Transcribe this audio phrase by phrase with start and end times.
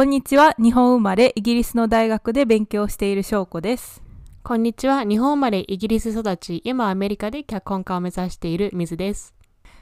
[0.00, 0.54] こんにちは。
[0.56, 4.02] 日本生まれ、イギリスの大学で勉強している翔子です。
[4.42, 5.04] こんにちは。
[5.04, 9.34] 日本生まれ、イギリス育ち、今アメリカで脚本家を目指している水です。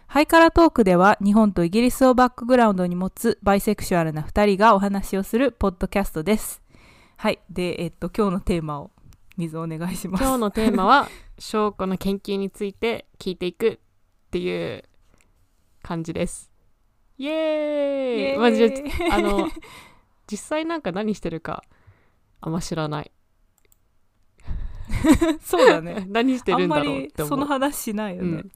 [0.08, 6.62] ハイカラトークでは、日本とイギリスをバックグラウンドに持つバイセクシュアルな2人がお話をするポッドキャストです。
[7.16, 7.38] はい。
[7.48, 8.90] で、えっと、今日のテーマを、
[9.36, 10.24] 水お願いします。
[10.24, 11.08] 今日のテーマは、
[11.38, 13.78] 証拠の研究について聞いていくっ
[14.32, 14.82] ていう
[15.80, 16.50] 感じです。
[17.18, 18.68] イエーイイエーイまあじゃ
[19.12, 19.48] ああの、
[20.30, 21.64] 実際なんか何してるか、
[22.40, 23.10] あんま知らない。
[25.42, 26.06] そうだね。
[26.10, 27.28] 何してるんだろうって思う。
[27.28, 28.28] その話しないよね。
[28.28, 28.52] うん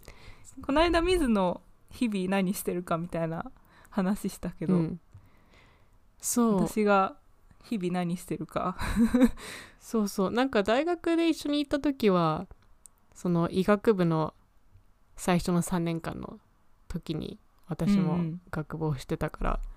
[0.67, 3.51] この間、水の日々何してるかみたいな
[3.89, 5.01] 話したけど、うん
[6.19, 6.69] そう。
[6.69, 7.17] 私が
[7.65, 8.77] 日々何してるか。
[9.81, 12.47] そうそうなんか大学で一緒に行った時は
[13.15, 14.35] その医学部の
[15.17, 16.39] 最初の3年間の
[16.87, 18.19] 時に私も
[18.51, 19.72] 学部をしてたから、うん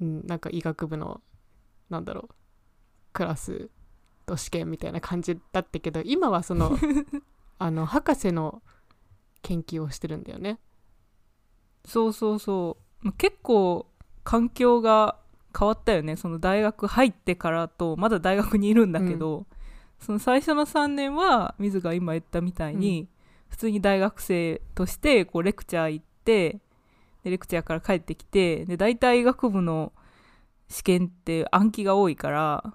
[0.00, 1.20] なんか医学部の
[1.88, 2.34] なんだろう
[3.12, 3.70] クラス
[4.26, 6.76] と試験みたいな感じだったけど今はその
[7.58, 8.62] あの博士の
[9.42, 10.58] 研究をしてるんだよね。
[11.84, 13.06] そうそうそう。
[13.06, 13.86] まあ結構
[14.24, 15.16] 環境が
[15.56, 16.16] 変わったよね。
[16.16, 19.46] その大学入ってからとまだ大学にいるんだけど、
[20.00, 23.08] その最初の3年は水が今言ったみたいに、
[23.48, 26.60] 普通に大学生としてこうレクチャー行って
[27.26, 29.92] でレクチャーから帰ってきてで大体医学部の
[30.68, 32.72] 試験って暗記が多いから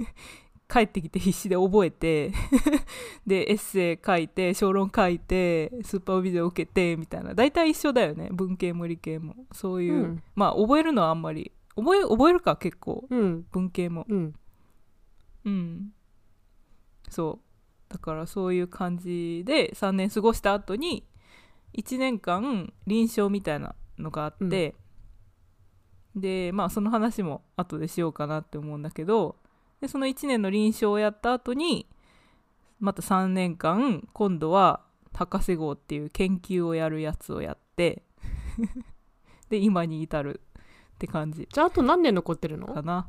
[0.68, 2.30] 帰ってきて必死で覚えて
[3.26, 7.34] でエッセイ書いて小論書いてスーパービデオ受けてみたいな。
[7.34, 9.34] 大体一緒だよね文系も理系も。
[9.52, 10.22] そういう、うん。
[10.34, 11.52] まあ覚えるのはあんまり。
[11.74, 13.46] 覚え覚えるか結構うん。
[13.50, 14.04] 文系も。
[14.10, 14.34] うん。
[15.46, 15.92] うん。
[17.08, 17.92] そう。
[17.92, 21.06] だからそういう感じで3年過ごした後に
[21.78, 24.74] 1年間臨床みたいなのがあって、
[26.16, 29.36] でまあその話も後でしようかなって思うんだけど
[29.80, 31.86] でその1年の臨床をやった後に
[32.80, 34.80] また3年間今度は
[35.12, 38.02] 博士号っていう研究をやるやつをやって
[39.50, 40.40] で今に至る
[40.94, 42.66] って感じじゃああと何年残ってるの？
[42.66, 43.06] かな。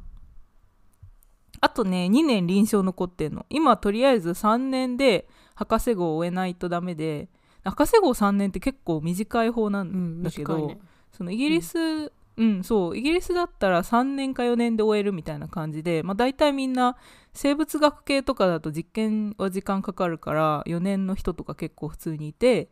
[1.59, 3.45] あとね2年臨床残ってんの。
[3.49, 7.29] 今とりあえず3年で博士号を終えないとダメで
[7.69, 10.81] 博士号3年って結構短い方なうんんだけど、短いね。
[11.11, 16.95] そのイギリスうん、そうイギリスだったら3年か4年で終えるみたいな感じで、まあ、大体みんな
[17.33, 22.69] 生物学系とかだと実験は時間かかるから4年の人とか結構普通にいて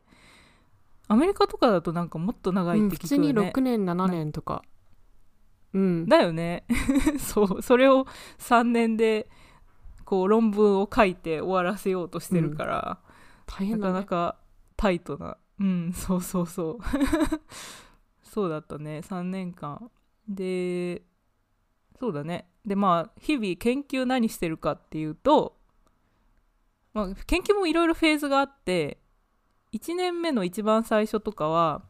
[1.07, 4.63] アメリカとかだとなんかもっと長いうんって聞くよね、普通に6年7年とか。
[5.73, 6.06] うん。
[6.07, 6.63] だよね。
[7.19, 8.06] そうそれを
[8.39, 9.29] 3年で
[10.03, 13.00] こう論文を書いて終わらせようとしてるから、な
[13.45, 13.94] 大変だね。
[13.94, 14.35] かなか
[14.78, 15.38] タイトな。
[15.59, 16.78] うん そうそうそう。
[18.24, 19.00] そうだったね。
[19.00, 19.90] 3年間。
[20.28, 21.03] で
[22.00, 22.50] そうだね。
[22.66, 25.58] でまあ日々研究何してるかっていうと、
[26.94, 29.00] まあ、研究もいろいろフェーズがあって
[29.74, 31.84] 1年目の一番最初とかは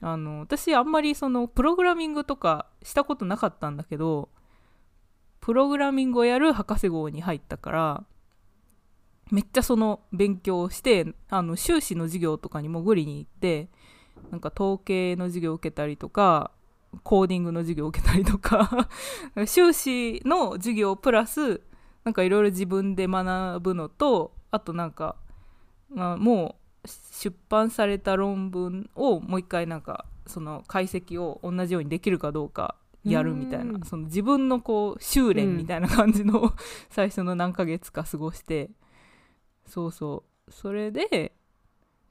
[0.00, 4.28] あの私あんまりそのプログラミングとかしたことなかったんだけど
[5.40, 8.04] プログラミングをやる博士号に入ったから
[9.30, 13.68] めっちゃその勉強をしてあの修士の授業とかに潜りに行って
[14.30, 16.50] なんか統計の授業を受けたりとか
[17.02, 18.88] コーディングの授業を受けたりとか
[19.46, 21.60] 修士の授業プラス
[22.04, 25.16] なんかいろいろ自分で学ぶのとあとなんか、
[25.90, 33.84] まあ、もう出版された論文をもう一回なんかその解析を同じようにできるかどうかやるみたいなうん。
[33.84, 36.54] その自分のこう修練みたいな感じの、
[36.90, 38.70] 最初の何ヶ月か過ごして
[39.66, 40.52] そうそう。
[40.52, 41.32] それで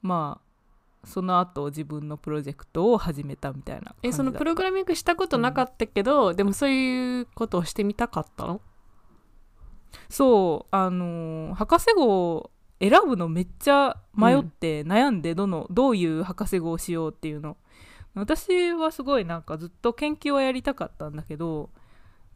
[0.02, 8.60] まあその後自分のプロジェクトを始めたみたいなえそのプログラミングしたことなかったけど、でもそういうことをしてみたかったの？
[10.08, 12.50] そうあのー博士号
[12.80, 17.56] 選ぶのめっちゃ迷って悩んでどの、どういう博士号をしようっていうの。
[18.14, 21.70] 私はすごいなんかずっと研究はやりたかったんだけど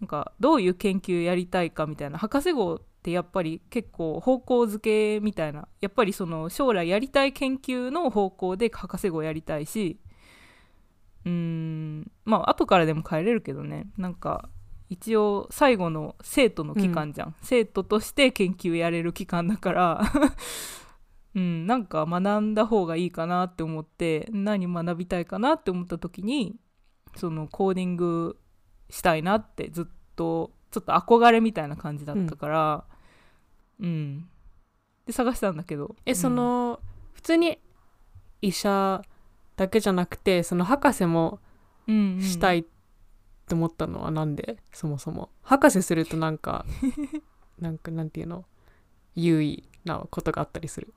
[0.01, 2.19] なんかどういう研究やりたいかみたいな。
[2.19, 10.01] 博士号ってやっぱり結構方向づけみたいなやっぱりその将来やりたい研究の方向で博士号やりたいし
[11.25, 13.87] うーんまあ後からでも変えれるけどね。
[13.97, 14.49] なんか
[14.91, 20.03] 一応最後の生徒の期間じゃん、生徒として研究やれる期間だから
[21.37, 26.57] うんなんか学んだ方がいいかなって思って何学びたいかなって思った時に
[27.17, 28.39] そのコーディング
[28.89, 29.87] したいなってずっ
[30.17, 32.85] とちょっと憧れみたいな感じだったから
[33.81, 34.29] うん、
[35.07, 35.95] で探したんだけど。
[36.05, 36.81] え、その
[37.13, 37.59] 普通に
[38.43, 39.03] 医者
[39.57, 41.41] だけじゃなくてその博士も
[41.87, 42.23] うんうん。
[42.23, 42.67] したいっっ
[43.49, 44.59] て思ったのはなんで？
[44.73, 45.31] そもそも。
[45.43, 46.67] 博士するとなんか
[47.59, 48.45] なんかなんていうの？
[49.15, 50.93] 優位なことがあったりする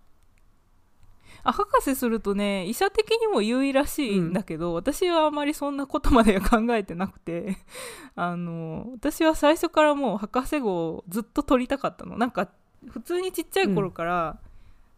[1.43, 7.57] あ博士するとね医者的にも優位らしいんだけど、私はあまりそんなことまでは考えてなくて
[8.15, 12.17] あの私は最初からもう博士号をずっと取りたかったの。
[12.17, 12.49] なんか
[12.89, 14.39] 普通にちっちゃい頃から、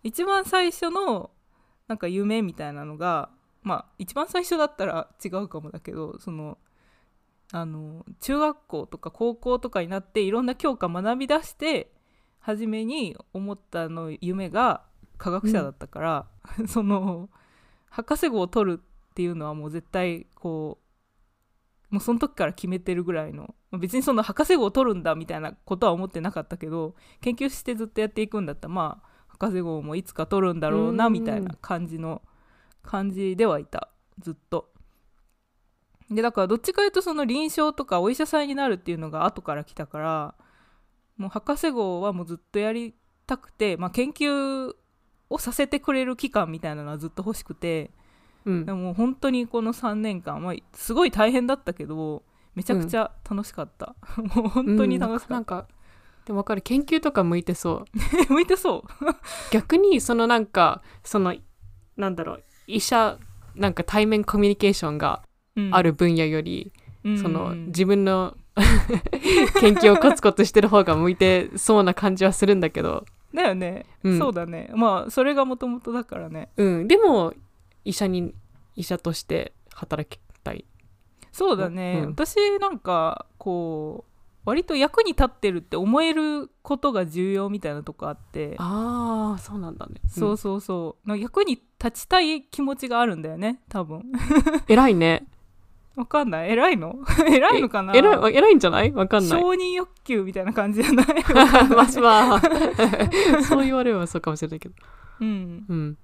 [0.04, 1.32] 一番最初の
[1.88, 3.30] なんか夢みたいなのが
[3.62, 6.58] まあ一番最初だったら違うかもだけどその
[7.52, 11.92] あの中学校とか高校とかになっていろんな教科学び出して
[12.40, 14.84] 初めに思ったの夢が
[15.24, 16.28] 科学者だったから、
[16.68, 17.30] その
[17.90, 20.80] 博士号を取るっていうのはもう絶対こ
[21.92, 32.22] うもうその時から決めてるぐらいのまあ別にその博士号を取るんだみたいなことは思ってなかったけど研究してずっとやっていくんだったらまあ博士号もいつか取るんだろうなうんみたいな感じの
[32.82, 33.90] 感じではいた
[34.20, 34.74] ずっと。
[36.12, 40.36] でだからどっちかいうとその臨床とかお医者さんになるっていうのが後から来たから
[41.16, 42.94] もう博士号はもうずっとやり
[43.26, 44.74] たくて、まあ、研究
[45.34, 47.92] をさせてくれる期間みたいなのはずっと欲しくて
[48.46, 48.66] うん。
[48.66, 52.24] でも本当にこの3年間、まあ、すごい大変だったけど
[52.56, 53.96] めちゃくちゃ楽しかった、
[54.36, 55.68] もう本当に楽しかっうんなんか
[56.26, 58.26] でも分かる研究とか向いてそう。
[58.28, 59.06] た 向いてそう。
[59.52, 61.36] 逆にそのなんかその
[61.98, 63.18] なんだろう医者
[63.56, 65.24] なんか対面コミュニケーションが
[65.56, 65.76] うん。
[65.76, 66.72] ある分野より、
[67.04, 67.18] うん。
[67.18, 68.36] その自分の
[69.60, 74.20] 研究をコツコツしてる方が向いてそうな感じはするんだけど、だよね、うん。
[74.20, 74.70] そうだね。
[74.76, 76.50] まあそれがもともとだからね。
[76.58, 77.34] うん、でも
[77.86, 78.34] 医者に
[78.76, 80.66] 医者として働きたい。
[81.32, 82.10] そうだね、うん。
[82.12, 84.14] 私なんかこう
[84.46, 88.56] 割と役に立ってるって思えることが重要みたいなとこあって。
[88.60, 89.96] ああそうなんだね。
[90.08, 91.08] そうそうそう。
[91.08, 94.12] なんか役に立ちたい気持ちがあるんだよね多分。
[94.68, 95.28] 偉いね
[95.96, 96.50] わかんない。
[96.52, 96.96] 偉いの？
[97.30, 97.94] 偉いのかな？
[97.94, 98.92] 偉い偉いんじゃない？
[98.92, 99.40] わかんない。
[99.40, 101.08] 承認欲求みたいな感じじゃない？
[101.76, 102.42] まずは
[103.48, 104.76] そう言われればそうかもしれないけど。
[105.22, 105.66] うん。
[105.70, 105.98] うん。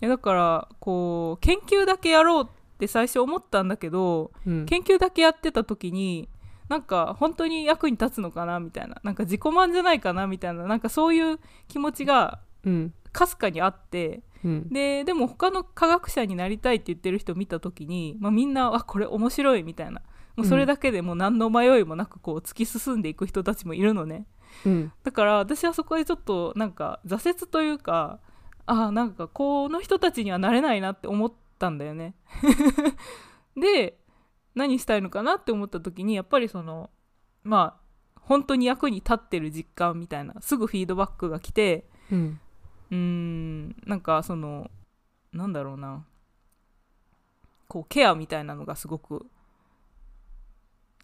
[0.00, 2.46] いやだからこう研究だけやろうっ
[2.78, 4.66] て最初思ったんだけどうん。
[4.66, 6.28] 研究だけやってた時に
[6.68, 8.96] なんか本当に役に立つのかなみたいな。
[9.04, 10.64] なんか自己満じゃないかなみたいな。
[10.64, 11.38] なんかそういう
[11.68, 12.92] 気持ちがうん。
[13.12, 14.68] かすかにあってうん。
[14.68, 20.02] ででも他の科学者になりたいって言ってる人見た時に、まあ、みんなあこれ面白いみたいな。
[20.36, 24.26] もうそれだけでもう何の迷いもなくこう突き進んでいく人たちもいるのね。
[24.64, 24.92] うん。
[25.02, 28.20] だから私はそこでちょっとなんか挫折というか
[28.66, 32.14] あなんかこの人たちにはなれないなって思ったんだよね。
[33.56, 33.98] で
[34.54, 36.90] 何したいのかなって思った時にやっぱりその
[37.42, 42.40] まあ本当に役に立ってる実感みたいなすぐフィードバックが来てうん
[42.90, 43.76] うーん。
[43.86, 44.70] なんかその
[45.32, 46.04] なんだろうな。
[47.68, 49.26] こうケアみたいなのがすごく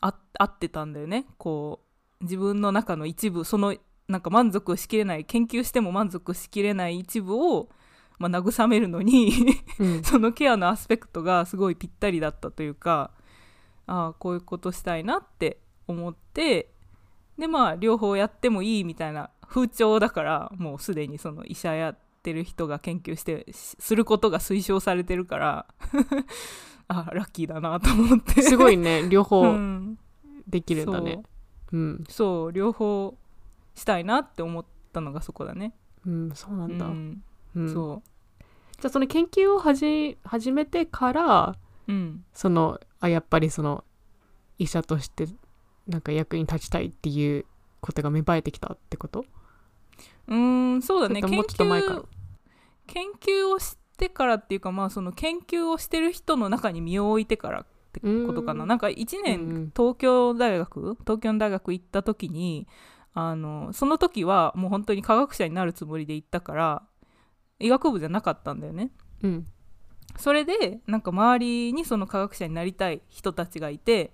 [0.00, 1.26] あ合ってたんだよね。
[1.38, 1.80] こ
[2.20, 3.76] う自分の中の一部その
[4.08, 7.68] なんか満足しきれない研究しても満足しきれない一部を、
[8.18, 9.32] まあ、慰めるのに
[9.78, 10.02] うん。
[10.04, 13.10] そのケアのアスペクトがすごいぴったりだったというか
[13.86, 16.72] ああこういうことしたいなって思って
[17.38, 25.66] でまあ両方やってもいいみたいな風潮だからもうすでにその医者やってる人が研究してしすることが推奨されてるから
[26.88, 28.42] あラッキーだなと思って。
[28.42, 29.06] すごいね。
[29.10, 29.98] 両う方ん、
[30.46, 31.22] できるんだね。
[31.72, 31.76] う。
[31.78, 32.04] ん。
[32.08, 33.16] そう両方
[33.74, 35.74] したいなって思ったのがそこだね。
[36.06, 36.86] うんそうなんだ。
[36.86, 37.22] うん。
[37.54, 37.72] うん。
[37.72, 38.02] そ
[38.80, 41.56] じゃあその研究をはじ始めてから
[41.88, 42.24] ううん。
[42.32, 43.84] そのあやっぱりその
[44.58, 45.26] 医者として
[45.86, 47.46] なんか役に立ちたいっていう
[47.82, 49.26] ことが芽生えてきたってこと？
[50.28, 51.20] うーんそうだね。
[51.20, 52.00] 研それともっと前から。
[52.00, 52.06] 究
[52.86, 58.62] 研究をしてからっていうかまあその研究をしてる人の中に身を置いてからってことかな。
[58.62, 58.68] うん。
[58.68, 59.72] なんか1うんう年ん。
[59.76, 60.96] 東京大学？
[61.00, 62.66] 東京の大学行った時に
[63.14, 66.82] あのその時はもう本当に科学者になるつもりで行ったから
[67.58, 68.90] 医学部じゃなかったんだよね。
[69.22, 69.46] うん。
[70.16, 74.12] それでなんか周りにその科学者になりたい人たちがいて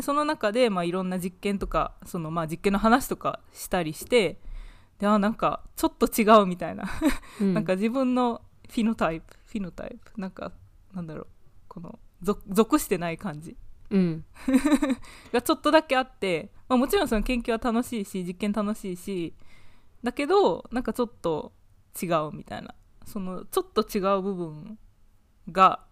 [0.00, 4.40] でその中でまあいろんな実験とかそのまあ実験の話とかしたりして
[4.98, 6.84] であなんかちょっと違うみたいな。
[7.38, 7.52] うん。
[7.54, 10.18] なんか自分のフィノタイプフィノタイプ。
[10.18, 10.52] なんか
[10.94, 11.26] なんだろう。
[11.68, 13.58] この属属してない感じ。
[13.90, 14.24] うん。
[15.32, 19.34] がちょっとだけあって、まあ、もちろんその研究は楽しいし実験楽しいし
[20.02, 21.52] だけどなんかちょっと
[22.00, 22.74] 違うみたいな。
[23.04, 24.78] そのちょっと違う部分
[25.52, 25.84] が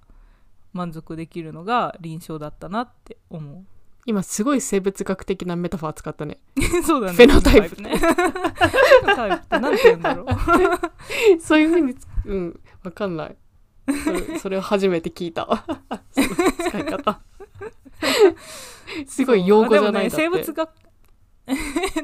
[0.72, 3.64] 満足できるのが臨床だったなって思
[4.08, 6.38] 今すごい生物学的なメタファー使ったね。
[6.56, 7.12] う そうだね。
[7.12, 7.82] フェノタイプ。
[7.82, 7.98] ね。
[7.98, 10.26] フェノタイプってなんて言うんだろう。
[11.38, 13.36] そういうふうにつうんわかんない。
[14.02, 15.46] それ それを初めて聞いた。
[16.14, 17.20] 使い方。
[19.06, 20.22] すごい用語じゃないだって。
[20.22, 20.70] でもね生物学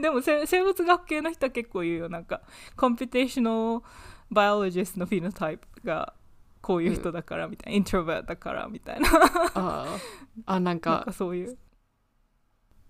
[0.02, 2.08] でもせ生物学系の人は結構言うよ。
[2.10, 2.42] なんか
[2.76, 3.82] コンピュテーショナル
[4.30, 6.12] バイオロジストのフィノタイプが
[6.60, 9.08] こういう人だからみたいな、イントロバートだからみたいな。
[9.54, 10.42] あー。
[10.44, 11.56] あなんかそういう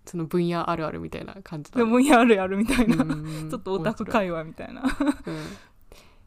[0.05, 1.79] その分野あるあるみたいな感じだ。
[1.79, 3.49] でねもやるやるみたいな、うん。
[3.49, 4.83] ちょっとオタク会話みたいな、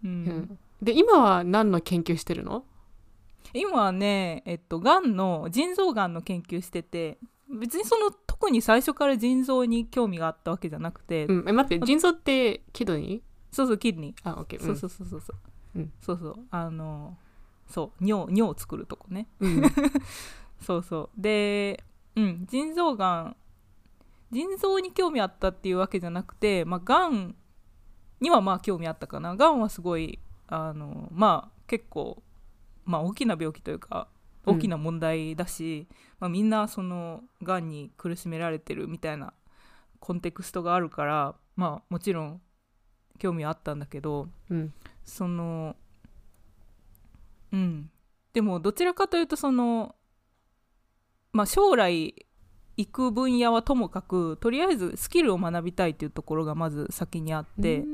[0.04, 0.26] うんうん。
[0.26, 0.58] うん。
[0.82, 2.64] で今は何の研究してるの？
[3.54, 7.18] 今はねえっとがんの腎臓がんの研究してて
[7.50, 11.48] 別にその特に最初から腎臓に興味があったわけじゃなくて、うん。
[11.48, 13.22] え待って腎臓ってキドニ？
[13.50, 14.14] そうそうキドニ。
[14.14, 14.64] ーーあオッケー。
[14.64, 15.92] そうそうそうそうそう、うん。
[16.00, 16.36] そうそう。
[16.50, 17.16] あの
[17.66, 19.28] そう尿尿を作るとこね。
[19.40, 19.62] うん。
[20.60, 21.20] そうそう。
[21.20, 21.82] で
[22.16, 22.46] うん。
[22.46, 23.36] 腎臓がん
[24.30, 27.34] 腎臓に興味あったっていうわけじゃなくてまあがん
[28.20, 29.36] にはまあ興味あったかな。
[29.36, 30.18] がんはすごい
[30.48, 32.22] あのまあ結構
[32.84, 34.08] まあ大きな病気というか
[34.46, 34.56] うん。
[34.56, 35.86] 大きな問題だし、
[36.20, 39.32] まあ、みんなそのがんに苦しめられてるみたいな
[40.00, 42.40] コンテクストがあるからまあもちろん
[43.18, 44.72] 興味はあったんだけどうん。
[45.04, 45.76] その
[47.52, 47.90] うん。
[48.32, 49.94] でもどちらかというとその
[51.32, 52.26] まあ将来
[52.78, 57.84] 行く分野はともかくとりあえずスキルを学びたいっていうところがまず先にあって、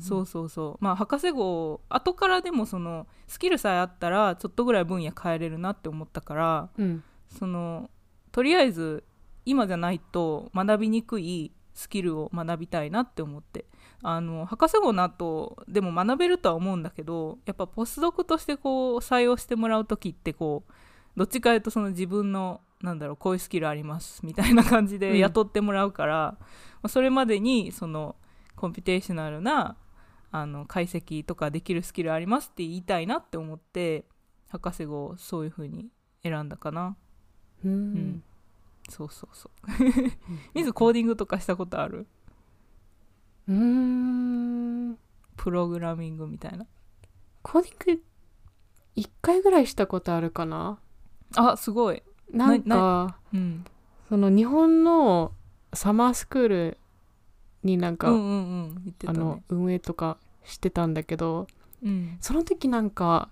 [0.00, 0.84] そうそうそう。
[0.84, 7.02] まあ博士号後からでもそのスキルさえあったらちょっとぐらい分野変えれるなって思ったからうん。
[7.28, 7.90] その
[8.30, 9.02] とりあえず
[9.44, 13.66] 今じゃないと学びにくいスキルを学びたいなって思って。
[14.04, 20.72] あの博士号の後でも学べるとは思うんだけどやっぱポスドクとしてこう採用してもらう時ってこう
[21.16, 26.38] どっちかというとその自分のなんだろうこういうスキルありますみたいな感じうんで雇ってもらうから、ま
[26.82, 28.16] あそれまでにその
[28.56, 29.76] コンピュテーショナルな
[30.30, 34.04] あの解析とかできるスキルありますって言いたいなって思って
[34.48, 35.88] 博士号をそういう風に
[36.22, 36.96] 選んだかな。
[37.64, 38.22] ううんん
[38.88, 39.72] そうそうそう。
[40.54, 42.06] みずコーディングとかしたことある？
[43.48, 44.98] うーん
[45.36, 46.66] プログラミングみたいな。
[47.42, 48.02] コーディング
[48.96, 50.80] 1回ぐらいしたことあるかな？
[51.36, 52.02] あすごい。
[52.32, 53.64] なんかうん。
[54.08, 55.32] その日本の
[55.72, 56.78] サマースクール
[57.62, 58.32] になんか、うんうんう
[58.66, 58.82] ん。
[58.84, 59.42] 言ってたあのね。
[59.48, 61.46] 運営とかしてたんだけど
[61.82, 62.18] うん。
[62.20, 63.30] その時なんか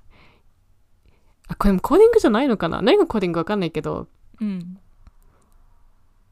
[1.48, 2.80] あこれもコーディングじゃないのかな？
[2.82, 4.08] 何がコーディングか分かんないけど
[4.40, 4.78] うん。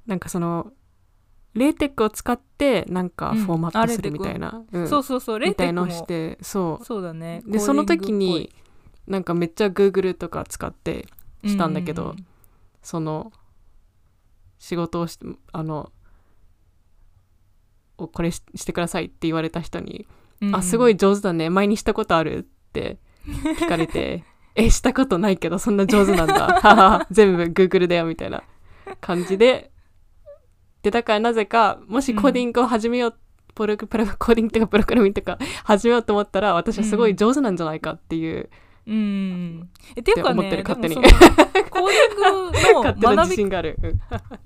[0.07, 0.73] なんかその
[1.55, 5.39] レーテックを使ってなんかうんフォーマットするみたいな、うんそうそうそう。
[5.39, 7.43] レイみたいのをテックもしてそそうだね。
[7.47, 8.55] うでその時に
[9.07, 11.09] なんかめっちゃ Google とか使って
[11.45, 12.15] したんだけどうう
[12.83, 13.33] その
[14.59, 15.19] 仕事をし
[15.53, 15.93] あの
[17.97, 20.07] おこれししてくださいって言われた人に
[20.41, 20.57] うん。
[20.57, 21.51] あすごい上手だね。
[21.51, 22.43] 前にしたことあるっ
[22.73, 27.07] て聞かれて えしたことないけどそんな上手なんだ。
[27.11, 28.43] 全部 Google だよみたいな
[29.01, 29.71] 感じで。
[30.83, 33.15] でだからなぜかもしコーディングを始めよう、
[33.55, 38.49] プロプロコーディングとかプログラミングとか始めようと思ったら私はすごい上手なんじゃないかっていう、
[38.89, 39.69] うん。
[39.97, 41.03] えっていうかって思ってね、コーディン
[42.15, 43.45] グの 学び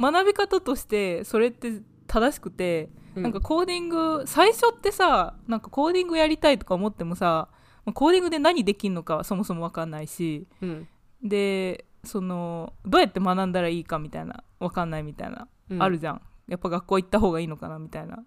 [0.01, 3.23] 学び方としてそれって正しくて、うん。
[3.23, 7.49] なんかコーディング最初ってさなんかコーディングやりたいとか思ってもさ
[7.95, 10.89] コーディングで何できるのかはそもそも分かんないしうん。
[11.23, 15.83] でそのどうやって学んだらいいかみたいな分かんないみたいな、うん。
[15.83, 18.25] あるじゃんやっぱ学校行った方がいいのかなみたいな。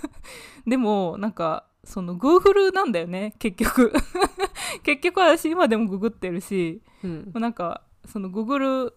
[0.66, 3.92] でもなんかその Google なんだよね結局。
[4.82, 7.32] 結局私今でもググってるしうん。
[7.34, 8.94] なんかそのググる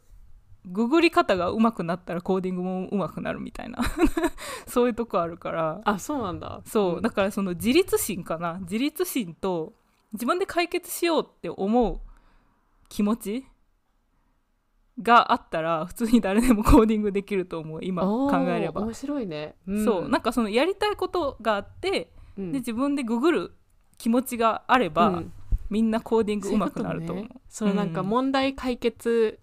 [0.65, 3.80] ググり方が上手くなったらコーディングも上手くなるみたいな。
[4.68, 5.82] そういうとこあるから。
[5.86, 6.62] あそうなんだ。
[6.65, 7.01] そう、ん。
[7.01, 8.60] だからその自立心かな。
[8.62, 9.74] 自立心と
[10.13, 12.00] 自分で解決しようって思う
[12.89, 13.46] 気持ち
[15.01, 18.81] があったら普通に誰でもコーディングできると思う今お考えれば。
[18.81, 19.55] ー面白いね、
[19.86, 20.10] そう。
[20.10, 22.51] なんかそのやりたいことがあって、うん。
[22.51, 23.53] で自分でググる
[23.98, 25.33] 気持ちがあれば、うん。
[25.69, 27.27] みんなコーディング上手くなると思う。
[27.48, 28.07] そのなんかうん。
[28.07, 29.39] 問題解決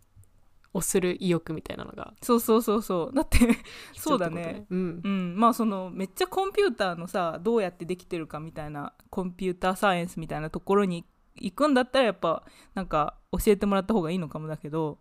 [0.74, 2.12] をする意欲みたいなのが。
[2.22, 3.16] そうそうそうそう。
[3.16, 3.38] だって
[3.96, 4.66] そうだね。
[4.68, 5.00] ことうん。
[5.02, 14.98] うん、まあそのめっちゃコンピューターのさどうやってできてるかみたいなコンピューターサイエンスみたいなところに行くんだったらやっぱなんか教えてもらった方がいいのかもだけど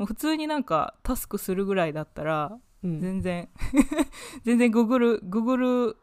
[0.00, 3.50] もう普通になんかタスクするぐらいだったらうん全然
[4.44, 5.96] 全然ググるググる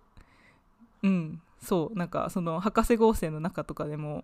[1.02, 4.24] うんそうなんかその博士号生の中とかでも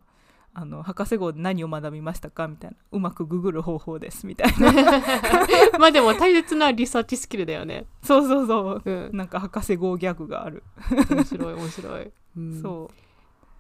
[0.53, 4.71] あの博士号で何を学びましたかみたいなうまくググる方法ですみたいな
[5.79, 7.87] まあでも大切なリサーチスキルだよね。
[8.03, 9.17] そうそうそううん。
[9.17, 10.61] なんか博士号ギャグがある、
[11.09, 12.11] 面白い 面白い。
[12.37, 12.95] うんそう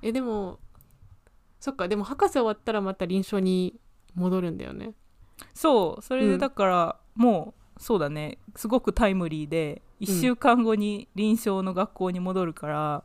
[0.03, 0.59] えでも
[1.59, 3.79] そっかでも博士終わったらまた臨床に
[4.13, 4.93] 戻るんだよね。
[5.53, 6.31] そうそれうん。
[6.31, 8.37] でだから、もそうだね。
[8.55, 13.03] すごくタイムリーで1週間後に臨床の学校に戻るから、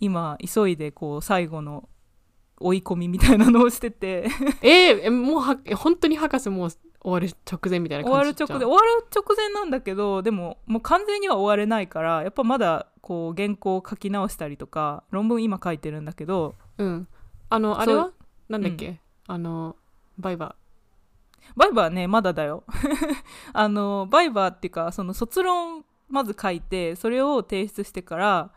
[0.00, 1.88] 今急いでこう最後の
[2.58, 4.28] 追い込みみたいなのをしてて。
[4.62, 16.54] えーえもうはえ本当に博士もう終わる直前みたいな終わ感じる直前終わる直前なんだけどでももう完全には終われないからやっぱまだこう原稿を書き直したりとか論文今書いてるんだけど。
[16.78, 17.08] うん。
[17.52, 18.12] あのあれそは
[18.48, 19.76] なんだっけ、あの
[20.18, 20.54] バイバ
[21.56, 22.64] バイバーねまだだよ。
[23.52, 28.50] あのバイバーっていうかその卒論まず書いてそれを提出してから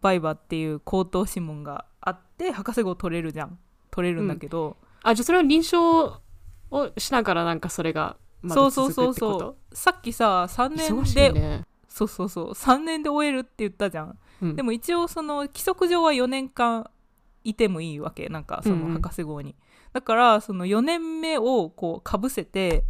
[0.00, 3.58] バイバーっていう口頭諮問があって博士号取れるじゃん。
[3.90, 6.20] 取れるんだけど、あじゃあそれは臨床
[6.70, 9.30] をしながらなんかそれがまだそうそう続くってこと？
[9.30, 12.50] そうそうさっきさ3忙し年で、いね、そうそうそう。
[12.52, 14.18] 3年で終えるって言ったじゃん。
[14.40, 16.88] うん、でも一応その規則上は4年間
[17.42, 18.28] いてもいいわけ。
[18.28, 18.94] なんかそのうんうん。
[18.94, 19.56] 博士号に、
[19.98, 22.84] だからその4年目をこうかぶせて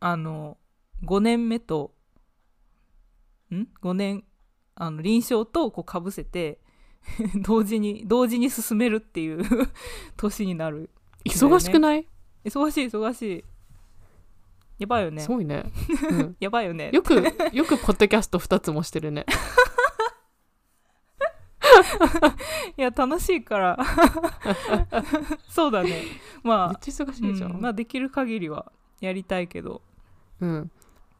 [0.00, 0.56] あの
[1.04, 1.92] 5年目と
[3.54, 4.24] ん？5年
[4.76, 6.58] あの臨床とこうかぶせて
[7.44, 9.44] 同時に同時に進めるっていう
[10.16, 10.88] 年になる。
[11.26, 12.08] 忙しくない、
[12.46, 13.44] 忙しい忙しい。
[14.78, 15.20] やばいよね。
[15.20, 15.70] すごいね、
[16.12, 16.88] うん、 やばいよね。
[16.94, 19.26] よくよくポッドキャスト2つもしてるね
[22.76, 23.78] いや楽しいから。
[25.48, 26.02] そうだね。
[26.42, 27.60] まあめっちゃ忙しいじゃん、うん。
[27.60, 29.82] まあできる限りはやりたいけど。
[30.40, 30.70] うん。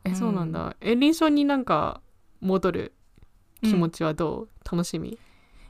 [0.04, 0.16] え、うん。
[0.16, 0.76] そうなんだ。
[0.80, 2.00] え、臨床になんか
[2.40, 2.94] 戻る
[3.62, 5.18] 気持ちはどう、楽しみ？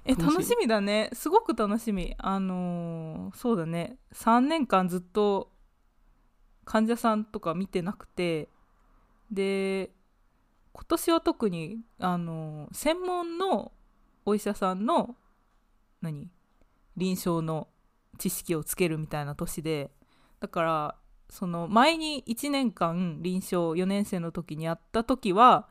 [0.04, 0.32] え楽しみ。
[0.34, 1.10] 楽しみだね。
[1.12, 2.14] すごく楽しみ。
[2.18, 3.98] あのーそうだね。
[4.12, 5.50] 3年間ずっと
[6.64, 8.48] 患者さんとか見てなくて。
[9.30, 9.90] で
[10.72, 13.72] 今年は特にあのー専門の
[14.26, 15.16] お医者さんの
[16.02, 16.30] 何？
[16.96, 17.68] 臨床の
[18.18, 19.90] 知識をつけるみたいな年で
[20.40, 20.94] だから
[21.28, 25.68] その前に1年間臨床4年生の時にやった時は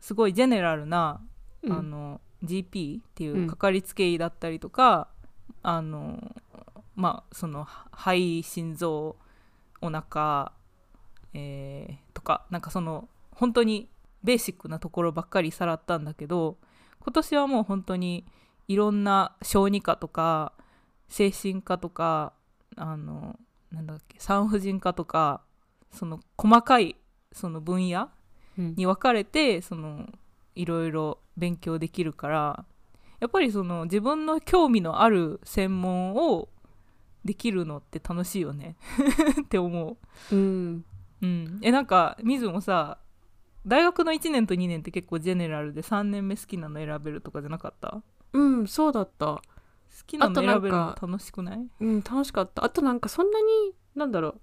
[0.00, 1.20] すごいジェネラルな
[1.62, 1.72] うん。
[1.72, 3.46] あの GP っていううん。
[3.46, 5.08] かかりつけ医だったりとか、
[5.62, 6.34] あの
[6.94, 9.16] まあそのは肺心臓
[9.80, 10.52] お腹、
[11.32, 13.88] えーとかなんかその本当に
[14.22, 16.58] ベーシックなところばっかりさらったんだけど
[17.04, 18.24] 今年はもう本当に
[18.66, 20.52] いろんな小児科とか
[21.08, 22.32] 精神科とか
[22.76, 23.38] あの
[23.70, 25.42] なんだっけ産婦人科とか
[25.92, 26.96] その細かい
[27.32, 28.10] その分野
[28.58, 28.74] うん。
[28.76, 30.08] に分かれてその
[30.54, 32.64] いろいろ勉強できるから
[33.20, 36.48] やっぱりその自分の興味のある専門を
[37.24, 38.76] できるのって楽しいよね。
[39.42, 39.96] って思
[40.30, 40.34] う。
[40.36, 40.84] ん。
[41.22, 42.98] う、うん、えなんか水もさ
[43.66, 47.90] 大学の1年と2年って結構ジェネラルで3年目好きなの選べるとかじゃなかった？
[47.90, 49.42] 好うん、そうだった。
[50.06, 51.66] きなの選べるの楽しくない？
[51.80, 52.64] うん、楽しかった。
[52.64, 53.46] あとなんかそんなに、
[53.94, 54.40] なんだろう。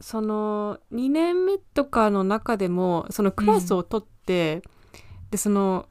[0.00, 4.62] その、2年目とかの中でも、そのクラスを取って、
[5.30, 5.88] で、その、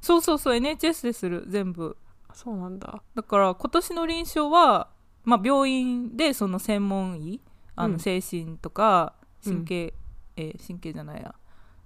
[0.00, 1.96] そうそうそう NHS でする全部。
[2.28, 3.02] あそうなんだ。
[3.14, 4.90] だから今年の臨床は、
[5.24, 7.40] まあ、病院でその専門医
[7.74, 7.92] あうん。
[7.94, 9.94] の精神とかうん神経、
[10.36, 11.34] えー神経じゃないや。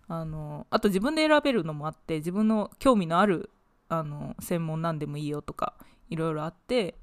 [0.08, 3.48] あのあと自分で選べるのもあって自分の興味のある
[3.92, 5.74] あの専門なんでもいいよとか
[6.08, 6.94] いろいろあって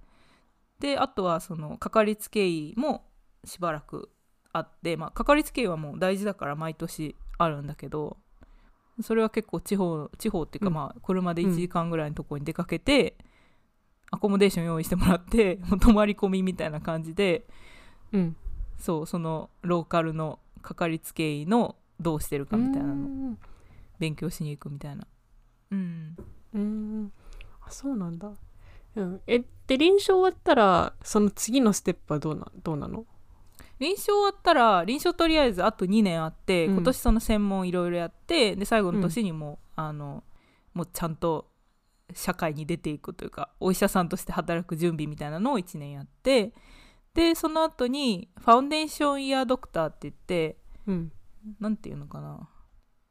[0.80, 3.06] であとはそのかかりつけ医も
[3.45, 4.10] しばらく
[4.54, 8.17] あって、まあ、かかりつけ医はもう大事だから毎年あるんだけど
[9.02, 10.73] それは結構地方地方っていうかうん。
[10.73, 13.15] まあ車で1時間ぐらいのところに出かけて、
[14.12, 17.47] アコモデーション用意してもらって もう泊まり込みみたいな感じで
[18.12, 18.36] うん。
[18.78, 23.38] そうそのローカルのかかりつけ医のどうしてるかみたいなのの
[23.99, 25.08] 勉強しに行くみたいな。
[25.71, 26.17] うん
[26.54, 27.12] うん
[27.62, 28.32] あそうなんだ。
[28.96, 29.22] うん。
[29.28, 33.06] えで臨床終わったらその次のステップはどうなどうなの？
[33.80, 36.74] 臨床終わったら臨床とりあえずあと2年あって、うん。
[36.76, 40.24] 今年その専門いろいろやってで最後の年にも,、あの
[40.74, 41.50] もうちゃんと
[42.14, 46.54] 社会に出ていくというかお医者さんとして働く準備みたいなのを1年やって
[47.14, 50.58] でその後にファウンデーションイヤードクターって言って
[50.88, 51.12] うん。
[51.60, 52.50] なんていうのかな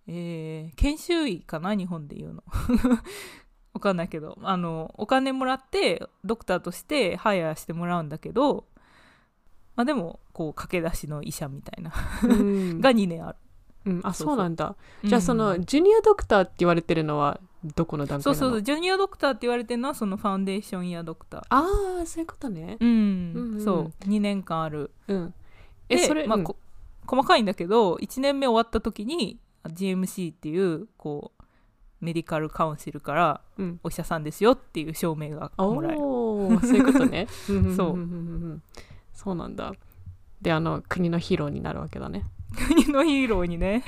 [0.09, 2.43] えー研修医かな日本で言うの。
[3.75, 4.39] わかんないけど。
[4.43, 8.65] あのお金もらってドクターとしてハイヤーしてもらうんだけど
[9.77, 11.93] まあでもこう駆け出しの医者みたいな。
[12.25, 12.81] うん。
[12.83, 13.39] が2年ある、
[13.87, 14.35] うん、あそうそう。
[14.35, 14.75] そうなんだ。
[15.05, 17.39] じゃあその、うんジュニアドクターって言われてるのは
[17.77, 18.53] どこの段そう階なの？
[18.55, 21.41] そうジュニアドクターって言われてるのはそのファウンデーションイヤードクター。
[21.51, 21.67] あ
[22.03, 22.77] あそういうことね。
[22.81, 23.61] うん、うんうん。
[23.65, 23.93] そう。
[24.09, 24.91] 2年間ある。
[25.07, 25.35] うん。
[25.89, 26.29] でえそれ、うん。
[26.29, 26.57] まあこ
[27.07, 31.45] 細かいんだけど1年目終わった時に GMC っていうこう
[32.01, 33.81] メディカルカウンシルからうん。
[33.83, 36.01] お医者さんですよっていう証明がもらえる。
[36.01, 37.27] おおそういうことね。
[37.29, 38.63] そ うんんんんん。
[39.13, 39.35] そう。
[39.35, 39.73] なんだ。
[40.41, 42.25] であの国のヒーローになるわけだね。
[42.57, 43.83] 国のヒーローにね。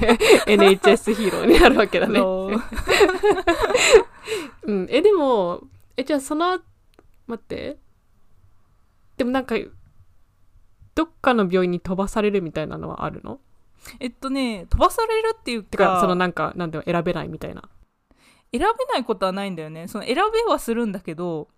[0.46, 2.20] NHS ヒーローになるわけだね。
[2.20, 2.50] う。
[4.70, 5.62] ん、えでも
[5.96, 6.60] えじゃあその
[7.26, 7.78] 待って。
[9.16, 9.54] でもなんか
[10.94, 13.40] どっかの病院に飛ばされるみたいなのはあるの？
[14.00, 17.68] えっとね飛ばされるっていうてかかそのなんかなんで選べないみたいな。
[18.52, 19.88] 選べないことはないんだよね。
[19.88, 21.48] その選べはするんだけど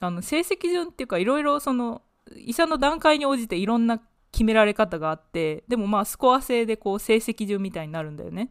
[0.00, 2.00] あの成績順っていうかいろいろその
[2.34, 4.00] 医者の段階に応じていろんな
[4.32, 8.50] 決められ方があってでもまあスコア制でこう成績順みたいになるんだよね。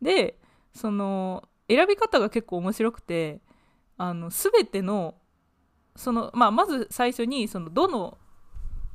[0.00, 0.38] で
[0.74, 3.40] その選び方が結構面白くて
[3.96, 5.14] あの全ての
[5.96, 8.18] その、まあ、まず最初にそのどの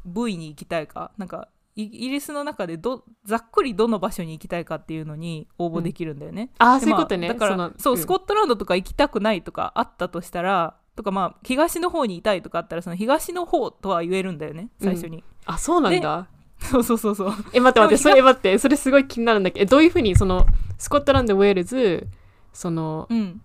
[0.05, 1.49] 部位に行きたいかなんか
[1.81, 7.97] イイギリスの中でどざっくりどの場所に行きたいかっていうのに応募できるんだよね、ああでそういうことね、まあだからのそう、ん。
[7.97, 16.27] スコットランドとか行きたくないとかあったとしたらとかまあ東の方にいたいとかあったらその東の方とは言えるんだよね最初に、あそうなんだ。
[16.59, 17.33] そうそうそうそう。
[17.53, 20.45] え待って待ってそれ待ってそれすごい気になるんだけどえどういうふうにその
[20.77, 22.07] スコットランドウェールズ
[22.53, 23.41] そのうん。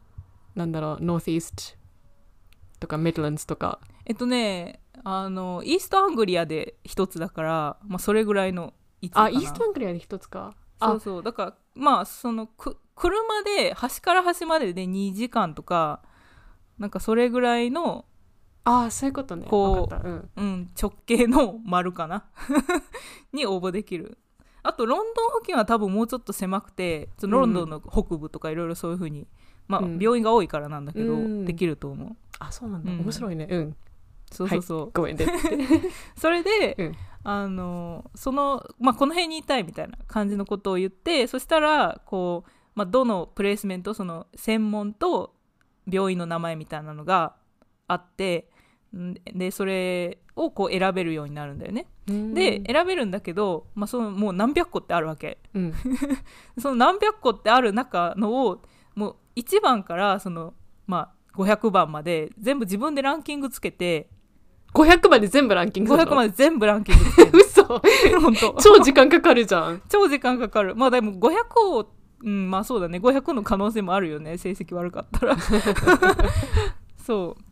[0.57, 1.75] なんだろうノースイースト
[2.81, 3.81] とかミッドランズとか。
[4.05, 9.27] えっとねあのイーストアングリアで一つだから、まあ、それぐらいの位置かな。
[9.27, 10.55] あイーストアングリアで一つか。
[10.81, 11.23] そうそう。
[11.23, 16.03] だからまあそのく車で端から端までで2時間とか
[16.79, 18.07] なんかそれぐらいの、
[18.65, 19.47] ああそういうことね。
[19.49, 20.31] こううん。
[20.37, 22.25] うん、直径の丸かな？
[23.33, 24.17] に応募できる。
[24.63, 29.29] あとロンドン付近は多分もうちょっと狭くてそのロンドンの北部とかいろいろそういう風に
[29.69, 29.99] まあ、うん。
[29.99, 31.45] 病院が多いからなんだけど、うん。
[31.45, 32.17] できると思う。
[32.39, 33.01] あそうなんだ、うん。
[33.01, 33.47] 面白いね。
[33.51, 33.77] うん
[34.35, 35.27] そうそうそう、ごめんで
[36.17, 36.97] それで、うん。
[37.27, 45.35] あのその、まあ、この辺にいたいみたいな感じのことを言ってそしたらこう、まあ、どのプレイスメントその専門と
[45.91, 47.35] 病院の名前みたいなのが
[47.89, 48.51] あって
[48.95, 51.87] んでそれをこう選べるようになるんだよね。
[52.07, 55.39] で選べるんだけど、まあ、そのもう何百個ってあるわけ。
[55.55, 55.75] うん。
[56.59, 58.63] その何百個ってある中のを
[58.95, 60.55] もう1番からその、
[60.87, 64.11] まあ、500番まで全部自分でランキングつけて
[64.75, 66.97] 500まで全部ランキングするの500まで全部ランキン
[67.31, 67.65] グ 嘘。
[67.65, 67.81] 本
[68.35, 68.57] 当。
[68.61, 69.83] 超時間かかるじゃん。
[69.89, 70.75] 超時間かかる。
[70.75, 71.35] まあでも500
[71.71, 71.89] を
[72.23, 72.99] うんまあそうだね。
[72.99, 74.37] 500の可能性もあるよね。
[74.37, 75.37] 成績悪かったら。
[76.99, 77.43] そう。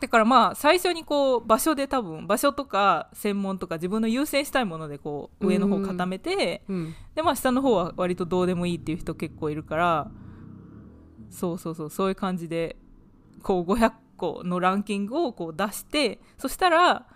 [0.00, 6.94] だからまあ最初にこう場所で多分場所とか専門とか自分の優先したいものでこう上の方固めてうん。
[7.14, 10.10] でまあ下の方は割とどうでもいいっていう人結構いるから
[11.30, 11.90] そうそうそう。
[11.90, 12.76] そういう感じで
[13.42, 17.06] こう500個のランキングをこう出してそしたら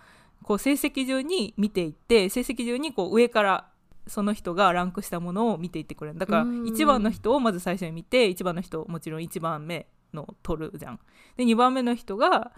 [0.42, 3.68] こう成績順に見ていって成績順にこう上から
[4.08, 6.18] その人がランクしたものを見ていってくれる。
[6.18, 6.64] だからうん。
[6.64, 11.00] 1番の人をまず最初に見て1番の人をもちろん1番目のを取るじゃん。
[11.36, 12.52] で2番目の人が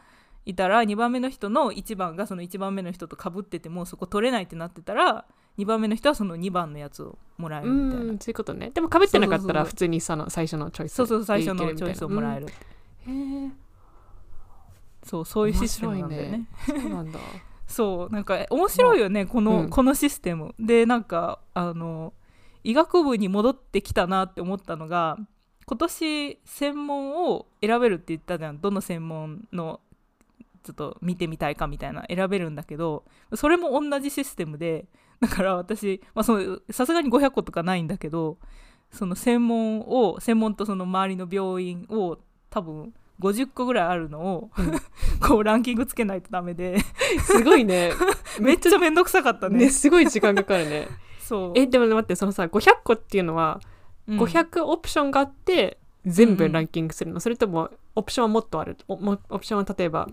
[0.45, 5.25] いたら2番目の人の1番がその1番目の人とかぶっててもそこ取れないってなってたら
[5.59, 8.71] 2番目の人はその2番のやつをもらえうるみたいな、んそういうことね。
[8.75, 13.68] でもかぶってなかったら普通にその最初のチョイスそうそう最初のチョイスをもらえるる、へえ
[15.09, 16.47] そうそういうシステムなんだよね。
[16.67, 17.19] そうなんだ。
[17.67, 19.71] そうなんか面白いよね、この、うん。
[19.71, 20.55] このシステム。
[20.59, 22.13] でなんかあの
[22.63, 25.17] 医学部に戻ってきたなって思ったのが
[25.65, 28.61] 今年専門を選べるって言ったじゃん。
[28.61, 29.81] どの専門の
[30.63, 34.87] ちょっと見てみたいかみたいな選べるんだけどそれも同じシステムで
[35.19, 38.37] だから私まあそのさすがに500個とかないんだけど
[38.93, 42.19] その専門を専門とその周りの病院を
[42.51, 44.73] 多分50個ぐらいあるのを、うん。
[45.27, 46.79] こうランキングつけないとダメで。
[47.23, 47.93] すごいね。
[48.41, 49.59] めっちゃめんどくさかったね。
[49.59, 50.89] ねすごい時間かかるね。
[51.19, 51.53] そう。
[51.57, 53.61] えでも待ってそのさ500個っていうのは、
[54.07, 54.21] うん。
[54.21, 58.77] 500オプションがあって全部ランキングするの、それともオプションはもっとある？
[58.89, 60.09] オプションは例えば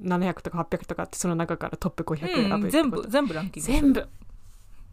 [0.00, 4.08] 700とか800とかあってその中からトップ500選ぶうん全部全部ランキング全部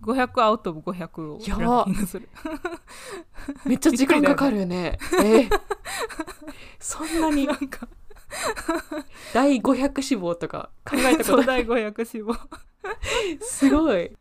[0.02, 2.30] 500アウトオブ500をランキングする。
[3.66, 4.98] めっちゃ時間かかるよね。
[5.24, 5.50] え
[6.80, 7.46] そんなに。
[7.46, 7.88] なんか。
[9.34, 12.36] 第500志望とか考えたことそう第500志望。
[13.42, 14.12] すごい。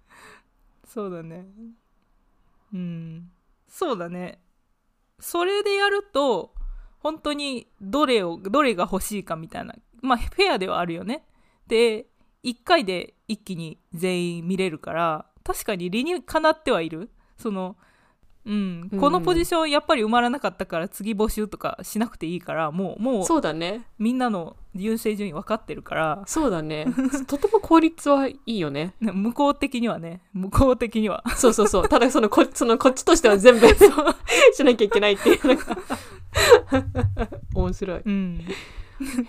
[0.86, 1.46] そうだね。
[2.74, 3.30] うん。
[3.68, 4.40] そうだね。
[5.18, 6.54] それでやると
[6.98, 9.74] 本当にどれをどれが欲しいかみたいな。
[10.02, 11.24] まあフェアではあるよね。
[11.66, 12.06] で
[12.44, 17.10] 1回で一気に全員見れるから確かに理にかなってはいる。
[17.36, 17.76] その
[18.46, 23.86] うん、うんこのポジションやっぱり埋まらなかったから次募集とかしなくていいからもうもうそうだね。
[23.98, 26.22] みんなの優勢順位分かってるから。
[26.26, 26.86] そうだね。
[27.26, 28.94] とても効率はいいよね。
[29.00, 30.22] ね 向こう的にはね。
[30.32, 31.22] 向こう的には。
[31.36, 31.88] そうそうそう。
[31.88, 33.66] ただそのこそのこっちとしては全部
[34.54, 35.46] しなきゃいけないっていう。
[35.46, 35.76] のが
[37.54, 38.02] 面白い。
[38.04, 38.40] うん。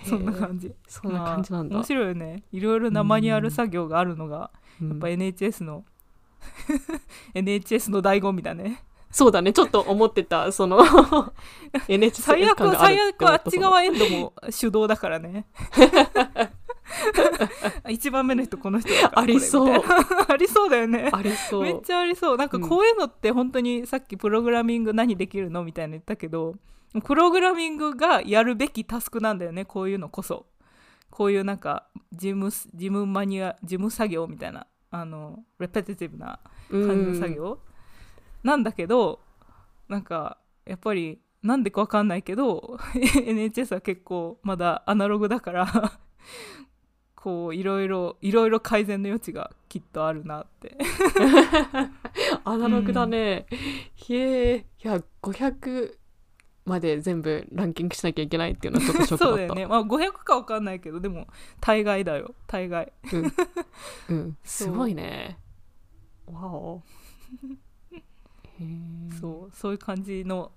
[0.04, 0.72] そんな感じ。
[0.88, 2.44] そんな感じなんだ、まあ面白いよね。
[2.50, 4.88] いろいろなマニュアル作業があるのがうん。
[4.90, 5.84] やっぱ NHS の
[7.34, 8.82] NHS の醍醐味だね。
[9.10, 9.52] そうだね。
[9.52, 10.80] ちょっと思ってたその
[11.88, 13.36] NHS 最悪最悪あて思た。
[13.36, 15.46] っち側エンドも手動だからね。
[17.88, 19.82] 一番目の人この人ありそう。
[20.28, 21.10] ありそうだよね。
[21.12, 21.62] ありそう。
[21.62, 22.36] めっちゃありそう。
[22.36, 26.54] なんかこういうのって本当にさっきプログラミング何できるのみたいなの言ったけど
[27.04, 29.64] プログラミングがやるべきタスクなんだよね。
[29.64, 30.46] こういうのこそ。
[31.10, 36.38] こういうなんか事務事務マニュア事務作業みたいなあのレペティティブな
[36.70, 36.86] うん。
[36.86, 37.58] 感じの作業、
[38.44, 39.20] なんだけど
[39.88, 45.98] なんかやっぱりなんでかわかんないけど NHS は結構まだアナログだから
[47.16, 50.76] こういろいろいろいろ改善の余地がきっとあるなって。
[52.44, 53.46] アナログだね、
[54.08, 55.96] へえいや500
[56.64, 59.28] まで全部ランキングしなきゃいけないっていうのはちょっとショックだった。
[59.30, 59.66] そうだよね。
[59.66, 61.26] まあ500かわかんないけどでも
[61.60, 62.34] 大概だよ。
[62.46, 62.92] 大概。
[63.12, 63.32] うん、
[64.08, 65.38] うん、 すごいね。
[66.26, 66.82] わお。
[69.20, 69.56] そう。
[69.56, 70.52] そういう感じの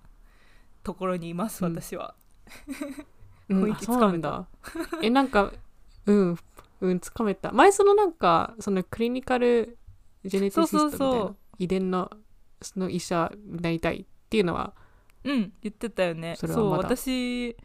[0.83, 1.73] ところにいますうん。
[1.73, 2.13] 私は、
[3.49, 3.63] うん。
[3.65, 4.47] 雰囲気あそうなんつかだ。
[5.01, 5.51] えなんか
[6.05, 6.37] うん。
[6.81, 7.51] うんつかめた。
[7.51, 9.77] 前そのなんかそのクリニカル
[10.23, 12.11] ジェネティシストみたいな遺伝の
[12.61, 14.73] その医者になりたいっていうのは
[15.25, 16.35] うん言ってたよね。
[16.37, 16.95] そうそれはまだ。
[16.95, 17.55] 私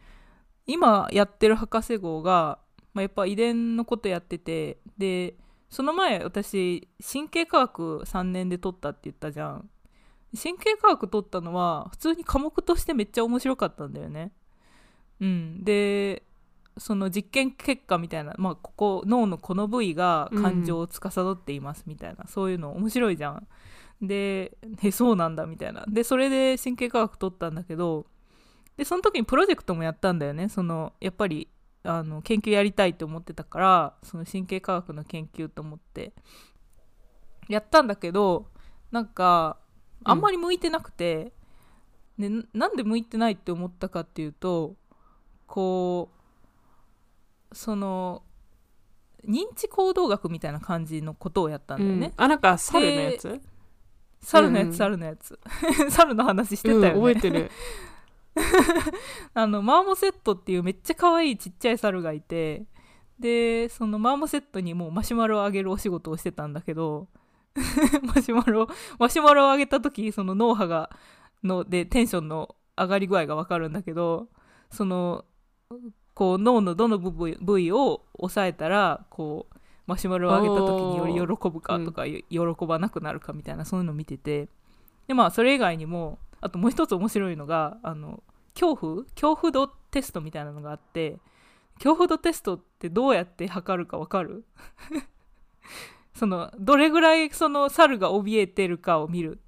[0.65, 2.59] 今やってる博士号が、
[2.93, 5.35] まあ、やっぱ遺伝のことやっててで
[5.69, 9.69] その前私神経科学3年で取ったって言ったじゃん。
[10.41, 14.31] 神経科学取ったのは普通に科目としてめっちゃ面白かったんだよね。
[15.19, 16.23] うんで
[16.77, 23.47] その実験結果みたいな、まあ、ここ脳のこの部位が感情を司っていますみたいな、そういうの面白いじゃん
[24.01, 25.85] でえ そうなんだみたいな。
[25.87, 28.05] でそれで神経科学取ったんだけど
[28.77, 30.49] でその時にプロジェクトもやったんだよね。
[30.49, 31.47] そのやっぱり
[31.83, 36.13] あの研究やりたいと思ってたからその神経科学の研究と思って。
[37.47, 38.47] やったんだけど
[38.91, 39.57] なんか
[40.03, 41.33] あんまり向いてなくて、
[42.17, 44.75] でななんで向いてないって思ったかっていうと
[45.47, 46.09] こ
[47.51, 48.23] うその
[49.27, 52.23] 認知行動学みたいな感じのことをやったんだよね、うん。
[52.23, 53.41] あなんか猿のやつ、
[54.21, 55.39] 猿のやつ、うん猿のやつ。
[55.89, 57.51] 猿の話してたうんよね、覚えてる。
[59.33, 62.65] あのマーモセットっていうめっちゃ可愛いちっちゃい猿がいて
[63.19, 67.07] でそのマーモセットにもうマシュマロをあげるお仕事をしてたんだけど
[68.03, 70.89] マシュマロマシュマロをあげた時その脳波が
[71.43, 74.29] のでテンションの上がり具合が分かるんだけど
[74.71, 75.25] その
[76.13, 79.57] こう脳のどの部位部位を押さえたらこう
[79.91, 82.19] マシュマロをあげた時により喜ぶかとか、喜
[82.67, 84.47] ばなくなるかみたいなそういうのを見てて。
[85.07, 88.23] でまあそれ以外にもあともう一つ面白いのがあの
[88.53, 89.03] 恐怖？
[89.15, 91.17] 恐怖度テストみたいなのがあって
[91.75, 94.45] 恐怖度テストってどうやって測るかわかる？
[96.13, 99.39] そのどれぐらいその猿が怯えてるかを見る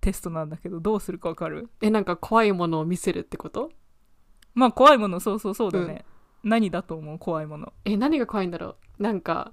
[0.00, 1.68] テストなんだけどどうするかわかる？
[1.80, 3.70] えなんか怖いものを見せるってこと？
[4.54, 6.04] まあ怖いものそうそうそうだね、
[6.44, 7.18] 何だと思う？
[7.18, 7.72] 怖いもの。
[7.84, 9.02] え何が怖いんだろう？
[9.02, 9.52] なんか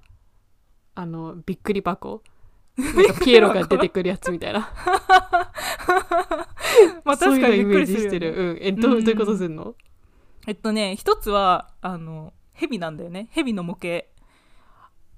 [0.96, 2.22] あのびっくり箱。
[2.76, 4.60] なんかピエロが出てくるやつみたいな。
[7.04, 8.34] まあ確かにびっくりしてる。
[8.34, 8.58] うん。
[8.60, 9.74] えどういうことするの？
[10.46, 13.28] えっとね一つはあの蛇なんだよね。
[13.30, 14.06] 蛇の模型。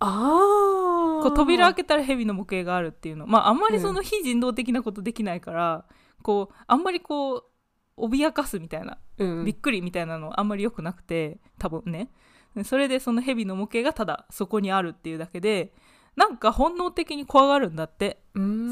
[0.01, 3.27] ああこう扉開けたら蛇の模型があるっていうの。
[3.27, 5.85] まああんまりその非人道的なことできないから、
[6.23, 7.37] こうあんまりこ
[7.97, 12.11] う脅かすみたいなうんびっくりみたいなのあんまり良くなくて多分ね
[12.65, 15.73] それでその蛇の模型がただそこにあるっていうだけで
[16.17, 18.19] なんか本能的に怖がるんだって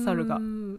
[0.04, 0.36] 猿が。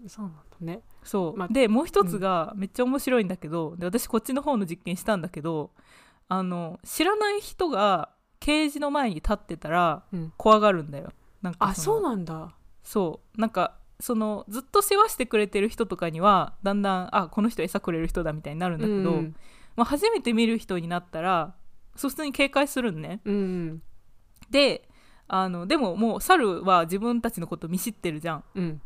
[0.08, 0.82] そうなんだね。
[1.04, 5.72] そう、までもう一つがめっちゃ面白いんだけど、で私こっちの方の実験したんだけど
[6.28, 10.34] あの知らない人がケージの前に立ってたらうん。
[10.38, 11.12] 怖がるんだよ。
[11.42, 12.54] なんかあのそうなんだ。
[12.84, 13.40] そう。
[13.40, 19.36] なんかそのずっと世話してくれてる人とかにはだんだんあこの人餌くれる人だみたいになるんだけど、うん。
[19.78, 21.54] まあ、初めて見る人になったら
[21.98, 23.22] そう普通に警戒するんね。
[23.26, 23.82] うん。
[24.50, 24.88] で
[25.28, 28.44] あのでももう猿は自分たちのこと見知ってるじゃん。
[28.56, 28.82] うん。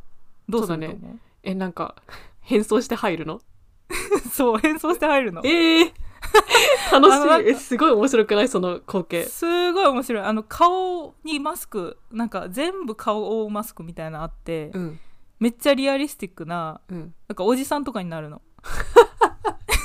[0.50, 1.20] どうすると思う？
[1.44, 1.96] えなんか
[2.42, 3.42] 変装して入るの？
[4.32, 5.42] そう変装して入るの。
[5.46, 5.94] ええ
[6.92, 8.48] 楽あのなんかしいえすごい面白くない？
[8.48, 9.24] その光景。
[9.26, 10.24] すごい面白い。
[10.24, 15.00] あの顔にマスクなんか全部顔を覆うマスクみたいなのあって、うん。
[15.40, 17.14] めっちゃリアリスティックなうん。
[17.28, 18.42] なんかおじさんとかになるの、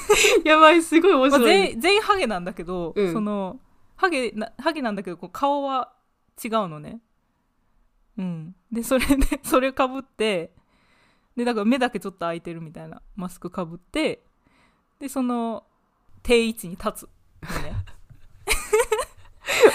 [0.45, 3.13] やばいすごい面まあ、白い、全員全員ハゲなんだけど、うん。
[3.13, 3.61] その
[3.97, 5.93] ハゲなハゲなんだけどこう顔は
[6.43, 7.01] 違うのね。
[8.19, 8.55] うん。
[8.71, 10.53] でそれでそれかぶって
[11.37, 14.23] でだから目だけちょっと開いてるみたいなマスクかぶって
[14.99, 15.65] でその
[16.23, 17.09] 定位置に立つ
[17.43, 17.75] のね。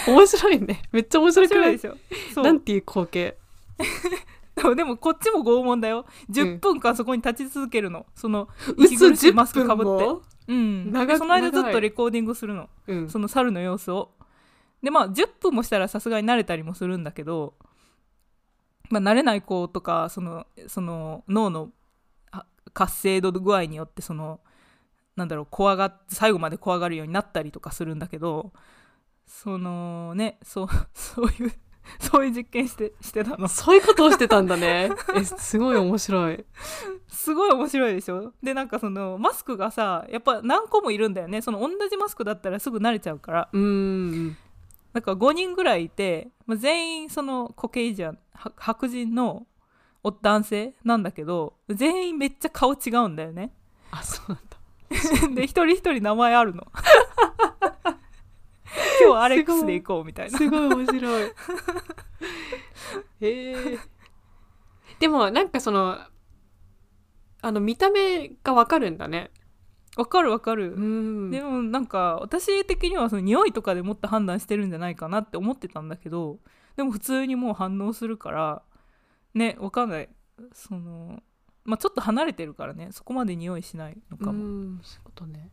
[0.08, 0.82] 面白いね。
[0.92, 1.78] めっちゃ面白面くない？
[1.80, 2.34] 白いでしょ。
[2.34, 2.44] そう。
[2.44, 3.38] なんていう光景？
[4.62, 6.06] で もでもこっちも拷問だよ。
[6.30, 8.06] 10分間そこに立ち続けるの。
[8.16, 8.48] その
[8.78, 10.06] 嘘息苦しい10マスクか分ぶって。
[10.06, 10.92] もうん。
[11.18, 12.70] その間ずっとレコーディングするの。
[12.88, 13.10] うん。
[13.10, 14.12] その猿の様子を。
[14.82, 17.54] でまあ10分もしたらさすがに慣れたりもするんだけど、
[18.90, 21.70] まあ、慣れない子とかそのその脳の
[22.32, 24.40] あ活性度具合によってその
[25.16, 28.54] なんだろう怖がっ最後まで怖がるようになったりとかするんだけど
[29.28, 31.54] そのねそう そういう
[32.00, 33.48] そういう実験してしてたの。
[33.48, 34.92] そういうことをしてたんだね。
[35.16, 36.46] えすごい面白い。
[37.08, 38.34] すごい面白いでしょ。
[38.42, 41.42] でなんかそのマスクがさやっぱ何個もいるんだよね。
[41.42, 43.50] その同じマスクだったらすぐ慣れちゃうから。
[43.52, 44.38] うーん。
[44.94, 49.48] なんか5人ぐらいいて、まあ、全員そのコケイジャンは白人の
[50.04, 53.54] お男性なんだけど全員めっちゃ顔違うんだよね。
[53.92, 54.58] あそうなんだ。
[55.36, 56.68] で一人一人名前あるの
[59.12, 60.38] 今日アレックスで行こうみたいな。
[60.38, 61.32] すごい面白い。
[63.22, 63.56] へえ
[65.00, 65.98] でもなんかその
[67.42, 69.32] あの見た目がわかるんだね。
[69.98, 71.32] わかるわかる、ん。
[71.32, 76.40] でもなんか私的にはその匂いとかでもっと判断してるんじゃないかなって思ってたんだけど
[76.78, 78.62] でも普通にもう反応するから
[79.34, 80.10] ねわかんない。
[80.54, 81.22] その
[81.64, 82.90] まあちょっと離れてるからね。
[82.92, 85.52] そこまで匂いしないのかも、うんそういうことね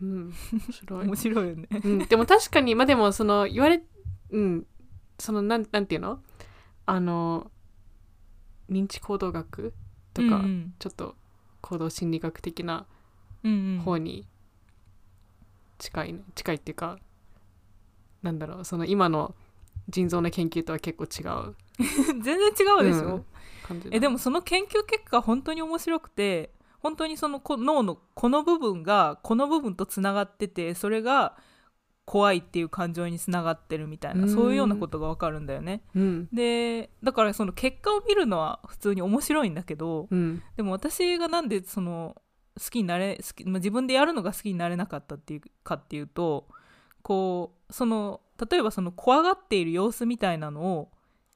[0.00, 0.32] うん。
[0.52, 1.06] 面白い。
[1.06, 1.68] 面白いよね。
[1.84, 3.82] うん、でも確かにまあでもその言われ
[4.30, 4.66] うん。
[5.18, 6.20] そのなんなんていうの？
[6.86, 7.50] あの
[8.70, 9.74] 認知行動学
[10.14, 10.74] とか、うんうん。
[10.78, 11.16] ちょっと
[11.60, 12.86] 行動心理学的な
[13.44, 13.78] うんうん。
[13.80, 14.26] 方に
[15.78, 16.20] 近いね。
[16.34, 16.98] 近いっていうか
[18.22, 18.64] なんだろう。
[18.64, 19.34] その今の
[19.88, 21.54] 腎臓の研究とは結構違う。
[22.22, 23.24] 全然違うでしょ、うん。
[23.66, 23.96] 感じだ。
[23.96, 31.36] えでもその研究結果本当に面白くて本当にそのこ脳のこの部分がこの部分とつながっててそれが
[32.06, 34.34] 怖いっていう感情につながってるみたいなうん。
[34.34, 35.82] そういうようなことがわかるんだよね。
[35.94, 36.28] うん。
[36.32, 40.42] でだからその結果を見るのは普通に面白いんだけどうん。
[40.56, 42.16] でも私がなんでその
[42.58, 46.48] 好きになれ好き、まあ、自分でやるのが好きになれなかったっていうかっていうと
[47.02, 50.90] こうその例えばその怖がっている様子みたいなのを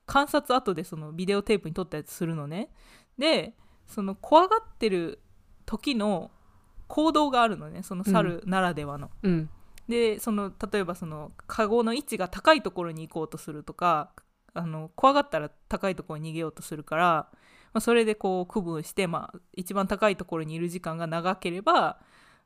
[0.06, 2.70] 観察後でそのビデオテープに撮ったやつするのね。
[3.18, 3.54] で
[3.86, 5.20] その怖がってる
[5.66, 6.30] 時の
[6.88, 9.10] 行動があるのねその猿ならではの。
[9.22, 9.50] うん。
[9.88, 14.12] でその例えばそのカゴの位置が高いところに行こうとするとか
[14.54, 17.28] あの怖がったら高いところに逃げようとするから、ま
[17.74, 21.98] あ、それでこう区分して、まあ、一番高いところにいる時間が長ければ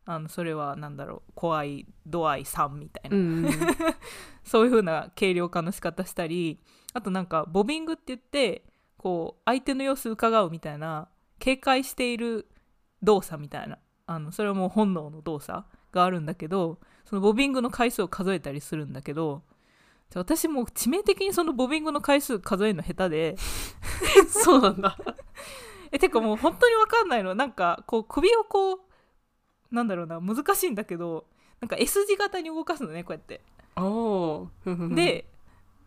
[0.05, 3.51] あのそれはなんだろう怖い度合い3みたいな、うんうん
[4.43, 6.59] そういう風な軽量化の仕方したり
[6.95, 8.65] あとなんかボビングって言って
[8.97, 11.09] こう相手の様子伺うみたいな
[11.39, 12.49] 警戒している
[13.03, 13.79] 動作みたいな。
[14.07, 19.43] あのそれはもう本能の動作があるんだけどそのボビングの回数を数えたりするんだけど
[20.15, 23.37] 私もう致命的にそのボビングの回数数えるの下手で
[24.29, 24.97] そうなんだ。
[25.93, 27.35] えてかもう本当に分かんないの。
[27.35, 28.79] なんかこう首をこう
[29.71, 31.27] なんだろうな難しいんだけど
[31.61, 33.43] なんか S 字型に動かすのねこうやって。
[34.95, 35.29] で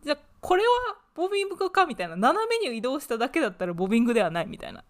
[0.03, 0.69] じゃあこれは
[1.13, 4.83] ボビングかみたいな斜めに移動しただけだったらボビングではないみたいな。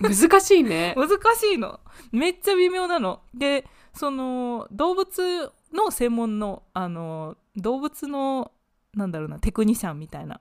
[0.00, 0.94] 難しいね。
[0.98, 1.80] 難しいの。
[2.10, 3.22] めっちゃ微妙なの。
[3.34, 8.52] でその動物の専門のあの動物の
[8.94, 10.40] なんだろうなテクニシャンみたいな。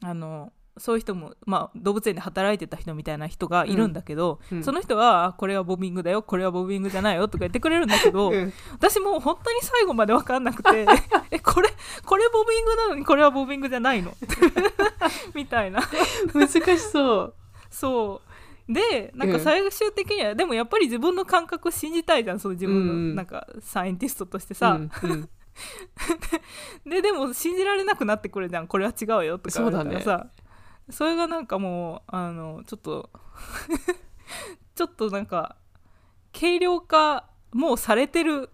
[0.00, 4.64] あのそういう人も、まあ、動物園で働いてた人みたいな人がいるんだけど、うん。
[4.64, 8.52] その人はあこれはボビングだよこれはボビングじゃないよとか言ってくれるんだけど、うん。
[8.72, 10.86] 私もう本当に最後まで分かんなくて
[11.30, 11.68] えこれ
[12.04, 14.14] これボビングなのにこれはボビングじゃないの？
[15.34, 15.80] みたいな。
[16.34, 17.34] 難しそう。
[17.70, 18.20] そ
[18.68, 18.72] う。
[18.72, 19.42] でなんかうん。
[19.42, 25.28] 最終的には、でもやっぱり自分の感覚を信じたいじゃんその自分の、うんなんかサイエンティストとしてさ、うんうん。
[26.88, 30.26] ででも信じられなくなってくるじゃんこれは違うよとか言われたらさ
[30.90, 33.10] そ,、れがなんかもうあのちょっと
[34.74, 35.56] ちょっとなんか
[36.32, 38.50] 軽量化もうされてる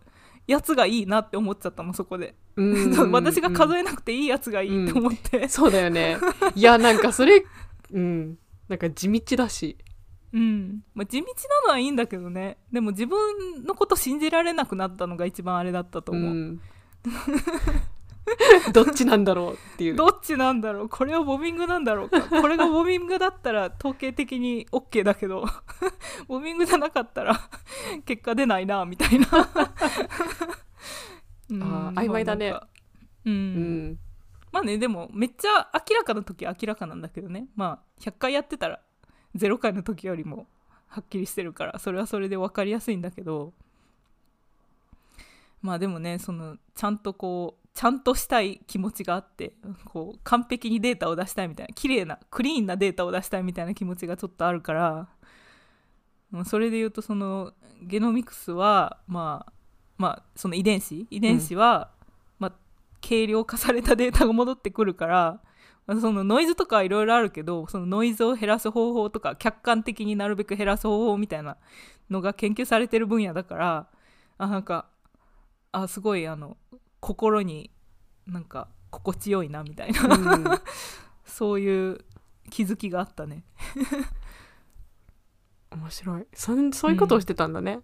[0.46, 2.92] やつがいいなって思っちゃったのそこで、うん。
[3.12, 6.18] 私が数えなくていいやつがいいと思って、そうだよね。
[6.54, 7.44] いやなんかそれ
[7.92, 8.38] うん。
[8.68, 9.78] なんか地道だし。
[10.32, 10.82] うん。
[10.94, 11.32] まあ、地道な
[11.68, 12.58] のはいいんだけどね。
[12.72, 16.60] でも自分のこと信じられなくなったのが一番あれだったと思う、ん
[18.72, 19.96] どっちなんだろうっていう。
[19.96, 20.88] どっちなんだろう。
[20.88, 22.22] これはボビングなんだろうか。
[22.22, 25.44] これがボビングだったら統計的に OK だけど。
[26.26, 27.38] ボビングじゃなかったら
[28.04, 29.26] 結果出ないなみたいな。
[31.50, 32.54] うんあー曖昧だね。
[33.26, 33.98] うん、うん。
[34.50, 37.48] まあねでもめっちゃ明らかな時は明らかなんだけどね。
[37.54, 38.80] まあ100回やってたら
[39.36, 40.46] 0回の時よりも
[40.86, 43.52] はっきりしてるからそれはそれで分かりやすいんだけど。
[45.60, 49.54] まあでもねそのちゃんとこうちゃんとしたい気持ちがあって
[49.86, 55.08] こう完璧にデータを出したいみたいな綺麗なクリーンなデータを出したいみたいな気持ちがちょっとあるから
[56.44, 57.52] それで言うとその
[57.82, 59.52] ゲノミクスはまあ
[59.98, 61.90] まあその遺伝子遺伝子は、
[62.38, 62.52] まあ
[63.06, 65.40] 軽量化されたデータが戻ってくるから、
[65.86, 71.58] まあそのノイズとかいろいろあるけどそのノイズを減らす方法とか客観的になるべく減らす方法みたいな
[72.10, 73.86] のが研究されてる分野だから
[74.38, 74.86] あなんか
[75.70, 76.56] あすごいあの
[77.04, 77.70] 心に
[78.26, 80.00] なんか心地よいなみたいな。
[80.06, 80.44] うん。
[81.26, 81.98] そういう
[82.48, 83.44] 気づきがあったね。
[85.70, 86.26] 面白い。
[86.32, 87.80] そんそういうことをしてたんだね、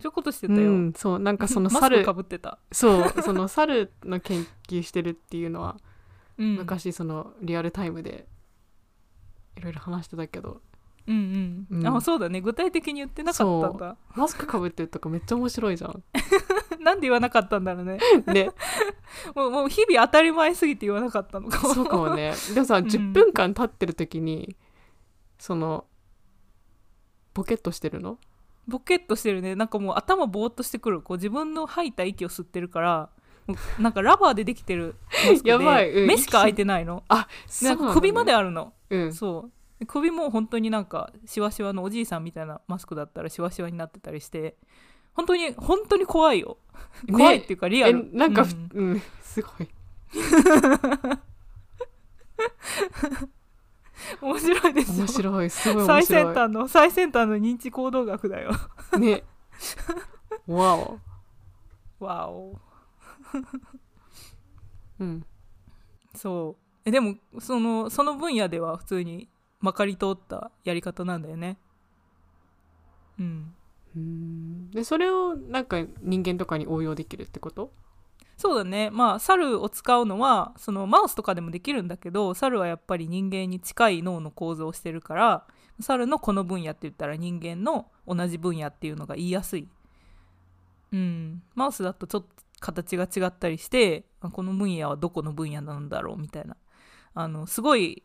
[0.00, 2.04] そういうことしてたうよ、んそうなんかその 猿。
[2.04, 5.76] かぶってた、そうその猿の研究してるっていうのは、
[6.36, 8.26] うん、昔そのリアルタイムで
[9.56, 10.62] いろいろ話してたけど
[11.08, 11.96] うんうん、うん。
[11.96, 12.40] あそうだね。
[12.40, 13.96] 具体的に言ってなかったんだ。
[14.14, 16.02] マスクかぶってるとかめっちゃ面白いじゃん。
[16.80, 17.98] なんで言わなかったんだろうね。
[18.26, 18.50] ね。
[19.34, 21.74] もうもう日々当たり前すぎて言わなかったのかも。
[21.74, 22.34] そうかもね。
[22.54, 22.84] でもさ、ん。
[22.84, 24.54] 10分間経ってる時に
[25.38, 25.86] その
[27.32, 28.18] ボケっとしてるの？
[28.66, 29.56] ボケっとしてるね。
[29.56, 31.00] なんかもう頭ぼーっとしてくる。
[31.00, 33.08] こう自分の吐いた息を吸ってるから
[33.78, 34.94] なんかラバーでできてる
[35.42, 35.90] やばい。
[35.90, 36.06] うん。
[36.06, 37.02] 目しか開いてないの？
[37.08, 37.28] あ
[37.62, 38.74] でなんか首までああるの。
[38.90, 39.12] うん。
[39.14, 39.50] そう。
[39.50, 44.56] で首も本当になんかシワシワのおじいさんみたいなマスクだったらシワシワになってたりして
[45.14, 46.58] 本当に本当に怖いよ。
[47.06, 47.12] ね。
[47.12, 48.90] 怖いっていうかリアえルなんかふ、うん。
[48.92, 49.68] うん、すごい。
[54.22, 54.96] 面白いですよ。
[54.98, 56.24] 面白いすごい面最白い。
[56.24, 58.52] 先端の最先端の認知行動学だよ。
[58.98, 59.24] ね。
[60.46, 61.00] わお。
[61.98, 62.58] わお。
[65.00, 65.26] うん。
[66.14, 66.62] そう。
[66.84, 69.28] えでもそのその分野では普通に
[69.60, 71.58] まかり通ったやり方なんだよね。
[73.18, 73.54] うん。
[73.96, 74.70] うん。
[74.70, 77.72] でそれをなんか人間とかに応用できるってこと？
[78.36, 78.90] そうだね。
[78.90, 85.44] まあ猿を使うのはそのマウスとかでもできるんだけど猿はやっぱり人間に近い脳の構造をしてるから
[85.80, 89.66] 猿のこの分野って言ったら人間の同じ分野っていうのが言いやすい。
[90.92, 91.42] うん。
[91.56, 92.28] マウスだとちょっと
[92.60, 96.56] 形が違ったりしてあこの分野はどこの分野なんだろうみたいな。
[97.14, 98.04] あのすごい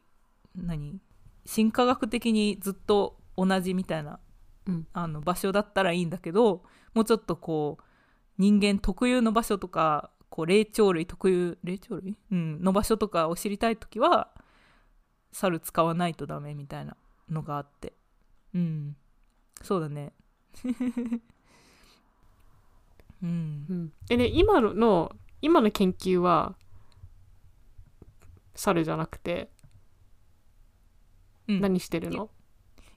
[0.55, 0.99] 何？
[1.45, 4.19] 進化学的にずっと同じみたいな、
[4.65, 4.87] うん。
[4.93, 6.63] あの場所だったらいいんだけど
[6.93, 7.83] もうちょっとこう
[8.37, 14.31] 人間特有の場所とかこう霊長類特有霊長類、うん、の場所とかを知りたい時は
[15.31, 16.95] 猿使わないとダメみたいな
[17.29, 17.93] のがあって。
[18.53, 18.95] うん。
[19.61, 20.13] そうだね。
[23.21, 23.65] うん。
[23.69, 23.93] うん。
[24.09, 26.55] えね今のの今の研究は
[28.55, 29.49] 猿じゃなくて
[31.47, 31.61] うん。
[31.61, 32.29] 何してるの？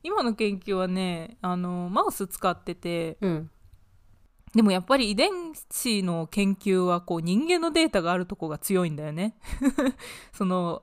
[0.03, 3.51] 今の研究はねあのマウス使っててうん。
[4.55, 5.31] でもやっぱり遺伝
[5.71, 9.37] 子の研究はこう人間のデータがあるとこが強いんだよね。
[10.33, 10.83] その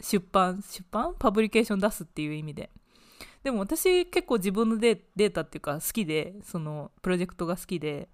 [0.00, 1.14] 出版出版？
[1.18, 2.70] パブリケーション出すっていう意味で。
[3.42, 8.08] でも私結構自分のデデータっていうか好きでそのプロジェクトが好きで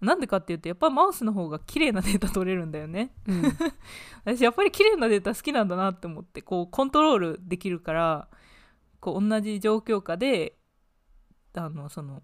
[0.00, 3.10] なんでかっていうとやっぱマウスの方が綺麗なデータ取れるんだよね。
[3.26, 3.42] うん。
[4.24, 8.28] 私やっぱり綺麗なデータ好きなんだなって思ってこうコントロールできるから
[9.04, 10.56] こう同じ状況下で
[11.52, 12.22] あのその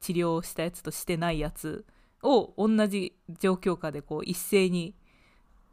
[0.00, 1.84] 治療したやつとしてないやつ
[2.22, 4.94] を同じ状況下でこう一斉に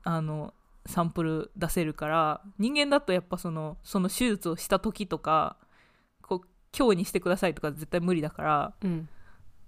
[0.04, 0.56] あの
[0.88, 5.56] サンプル出せるから人間だとやっぱそのその手術をした時とか
[6.24, 9.08] こう今日にしてくださいとか絶対無理だから、うん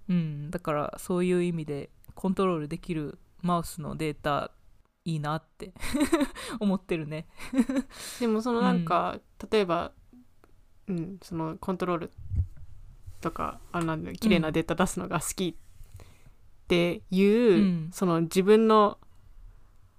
[0.08, 4.50] うん、だからそういう意味でコントロールできるマウスのデータ
[5.04, 5.72] いいなって
[6.58, 7.28] 思ってるね。
[8.18, 9.92] でもそのなんか、例えば、
[10.88, 12.10] うん、そのコントロール
[13.20, 17.90] とかあなんだ綺麗なデータ出すのが好きっていう、うん。
[17.92, 18.98] その自分の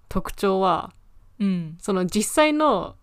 [0.09, 0.93] 特徴は
[1.39, 2.95] うん、その実際の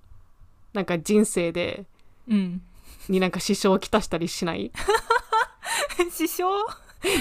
[0.73, 1.85] なんか人生で
[2.27, 2.63] うん、
[3.09, 4.73] になんか支障をきたしたりしない？
[6.11, 6.49] 師匠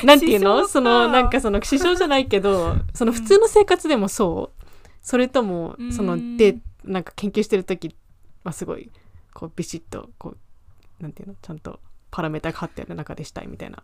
[0.03, 0.68] なんていうの？
[0.68, 4.66] そのなんかその支障じゃないけど その普通の生活でもそう。
[5.01, 5.91] それともうん。
[5.93, 7.95] そのでなんか研究してる時
[8.43, 8.91] はすごい
[9.34, 10.38] こうビシッとこう
[11.04, 11.80] なんていうのちゃんと
[12.10, 13.84] パラメータが貼ってある中でしたいみたいな。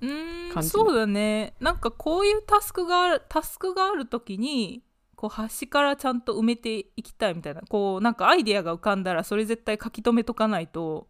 [0.00, 1.54] うーんそうだね。
[1.60, 4.82] なんかこういうタスクがあるタスクがある時に
[5.14, 7.62] こう端からちゃんと埋めていきたいみたいな。
[7.68, 11.08] こうなんかアイデアが浮かんだらそれ絶対書き留めとかないと、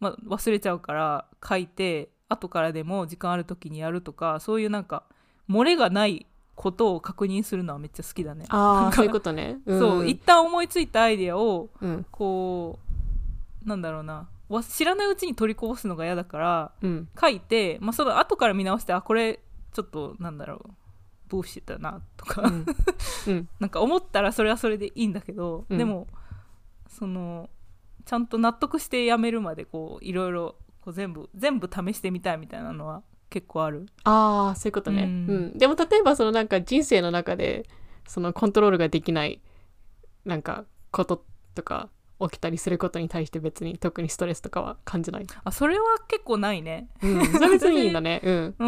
[0.00, 5.04] まあ、忘れちゃうから書いて後からでも時間ある時にやるとかそういうなんか
[5.48, 8.46] 漏れがないことを確認するのはめっちゃ好きだね。
[8.48, 12.06] ああそういうことね、うん、そう一旦思いついたアイデアをうん。
[12.10, 12.78] こ
[13.64, 14.14] うなんだろうな。
[14.14, 14.26] わ
[14.62, 17.08] 知らないうちに取りこぼすのが嫌だからうん。
[17.20, 19.40] 書いて、まあ、その後から見直してあこれ
[19.72, 20.70] ちょっとなんだろう
[21.28, 22.66] ブーシッだなとか、うん。
[23.26, 23.48] うん。
[23.58, 25.78] なんか思ったらそれはそれでいいんだけど、うん。
[25.78, 26.06] でも
[26.88, 27.50] その
[28.04, 33.86] ちゃんと納得してやめるまでこういろいろこう全部全部試してみたいみたいなのは結構ある。
[34.04, 35.58] ああそういうことね、ううんん。
[35.58, 37.66] でも例えばそのなんか人生の中で
[38.06, 39.40] そのコントロールができない
[40.24, 41.24] なんかこと
[41.54, 41.88] とか
[42.20, 46.88] 起きたりすることに対して別に特にストレスとかは感じない、あそれは結構ないね。
[47.02, 48.20] うん、それ別にいいんだね。
[48.24, 48.54] うん。
[48.58, 48.66] う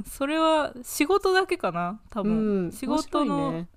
[0.00, 0.04] ん。
[0.06, 3.68] それは仕事だけかな多分、うん、仕事の、ね。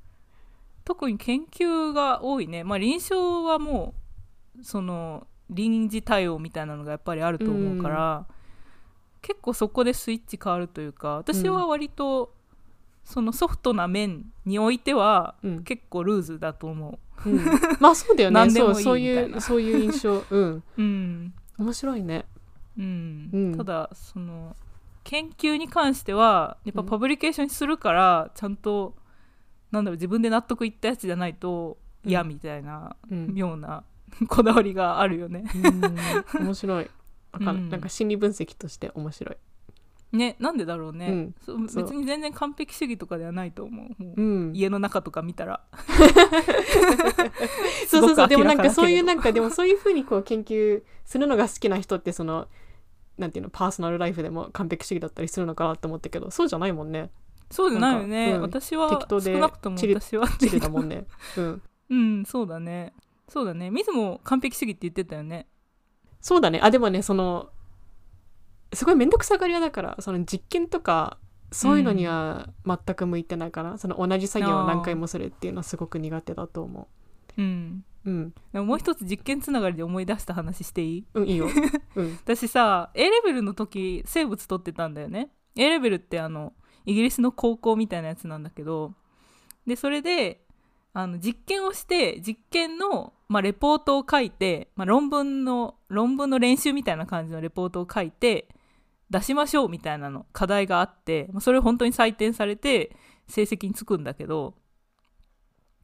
[0.86, 2.64] 特に研究が多いね。
[2.64, 3.94] まあ臨床はも
[4.60, 8.28] うその臨時対応みたいなのがやっぱりあると思うから、
[9.22, 12.34] 結構そこでスイッチ変わるというか私は割と
[13.04, 15.64] そのソフトな面においてはうん。
[15.64, 17.30] 結構ルーズだと思う。
[17.30, 17.40] ん、
[17.80, 18.34] まあそうだよね。
[18.40, 20.24] 何でもそうそういうそういう印象。
[20.30, 20.54] うん。
[20.56, 21.34] ううん。
[21.58, 22.26] 面白いね。
[22.78, 23.58] うん、うん。
[23.58, 24.56] ただその
[25.04, 26.88] 研究に関してはやっぱうん。
[26.88, 28.96] パブリケーションにするからちゃんと
[29.72, 33.84] なんだろう自分で納得いったやつじゃないと嫌みたいなうん、妙な
[34.28, 35.46] こだわりがあるよね。
[35.56, 36.46] うん。
[36.46, 36.90] 面白い。
[37.32, 37.70] わかる、うん。
[37.70, 39.38] なんか心理分析として面白い
[40.12, 41.68] ねなんでだろうね、うん。
[41.68, 44.04] 別に全然完璧主義とかではないと思う。
[44.04, 44.52] もううん。
[44.56, 45.62] 家の中とか見たら。
[47.88, 48.28] そうそうそう。
[48.28, 52.48] でもなんかそういうなんかでもそういうふうにこう研究するのが好きな人ってその
[53.18, 57.12] なんていうのパーソナルライフでも完璧主義だったりするのかなと思ったけどそうじゃないもんね。
[57.52, 58.42] そうじゃないよね、うん。
[58.42, 60.28] 私は適当で少なくとも私は。
[60.40, 61.06] チリだもんね。
[61.38, 61.62] うん。
[61.90, 62.94] うんそうだね。
[63.28, 63.70] そうだね。
[63.70, 65.48] 水も完璧主義って言ってたよね。
[66.22, 66.60] そうだね。
[66.62, 67.50] あでもねその
[68.74, 71.18] すごい面倒くさがり屋だからその実験とか
[71.52, 76.88] そういうのには全く向いてないから、その同じ作業を何回もするっていうのはすごく苦手だと思
[77.38, 77.42] う。
[77.42, 77.84] ん。
[78.06, 78.34] ううん。
[78.54, 81.06] でももう一つ実験つながりで思い出した話していい？
[81.14, 81.48] うんいいよ。
[81.96, 82.12] うん。
[82.24, 85.32] 私さ A レベルの時生物取ってたんだよね。
[85.56, 86.54] A レベルってあの
[86.86, 88.94] イギリスの高校みたいなやつなんだけど
[89.66, 90.46] でそれで
[90.94, 98.48] あの実験をして実験の、まあ、レポートを書いて、まあ、論文の論文の練習みたいな感じのレポートを書いて
[99.10, 102.96] 出しましょうみたいなの課題があって、それ本当に採点されて
[103.28, 104.56] 成績につくんだけど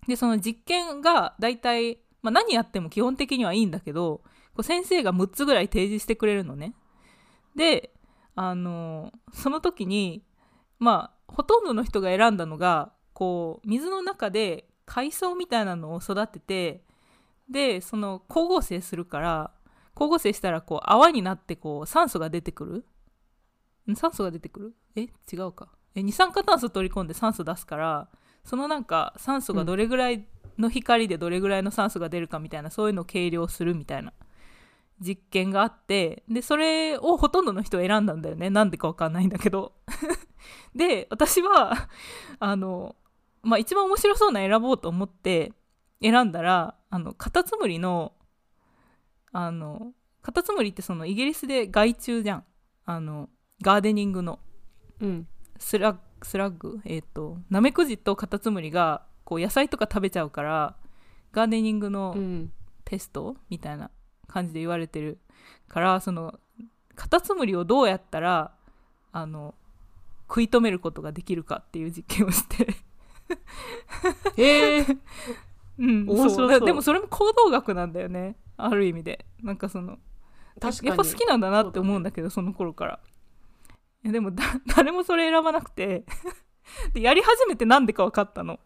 [0.07, 4.21] でその実験が大体、まあ、何やっても基本的にはいいんだけど
[4.53, 6.73] こう先生が6つぐらい提示してくれるのね。
[7.55, 7.91] で
[8.35, 10.23] あのその時に
[10.79, 16.83] まあほとんどの人が選んだのがこう水の中で海藻みたいなのを育てて
[17.49, 19.51] でその光合成するから
[19.93, 22.85] 光合成したらこう泡になってこう酸素が出てくる
[23.93, 24.75] 酸素が出てくる？
[24.95, 25.01] え？
[25.31, 25.69] 違うか。
[25.93, 28.09] え二酸化炭素取り込んで酸素出すから
[28.43, 30.25] そのなんか酸素がどれぐらい
[30.57, 34.13] の光でどれぐらいの酸素が出るかみたいなそういうのを計量するみたいな
[34.99, 38.49] 実験があってでそれをほとんどの人選んだんだよね。
[38.49, 39.73] なんでかわかんないんだけど。
[40.75, 41.89] で私は
[42.39, 42.95] あの、
[43.41, 45.53] まあ、一番面白そうな選ぼうと思って
[46.01, 48.13] 選んだらあのカタツムリの
[49.31, 52.45] あのカタツムリってそのイギリスで害虫じゃん。
[52.85, 53.29] あの
[53.61, 54.39] ガーデニングの。
[54.99, 55.27] うん。
[55.57, 56.81] スラッスラッグ？
[56.85, 60.75] えっ、とナメクジとカタツムリがこう野菜とか食べちゃうから
[61.31, 62.51] ガーデニングのうん。
[62.85, 63.89] ペストみたいな
[64.27, 65.17] 感じで言われてる
[65.67, 66.35] からその
[66.93, 68.53] カタツムリをどうやったら
[69.11, 69.55] あの
[70.27, 72.67] 食い止めることができるかっていう実験をして。
[74.37, 74.81] え。
[74.81, 74.97] ー、
[75.79, 76.47] うん面白そう。
[76.47, 78.37] だでもそれも行動学なんだよね。
[78.57, 79.25] ある意味で。
[79.41, 79.97] なんかその
[80.59, 80.87] 確かに。
[80.89, 82.99] やっぱ好きなんだなって思うんだけどその頃から
[84.05, 84.43] いやでもだ
[84.77, 86.05] 誰もそれ選ばなくて。
[86.93, 88.59] でやり始めてなんでか分かったの。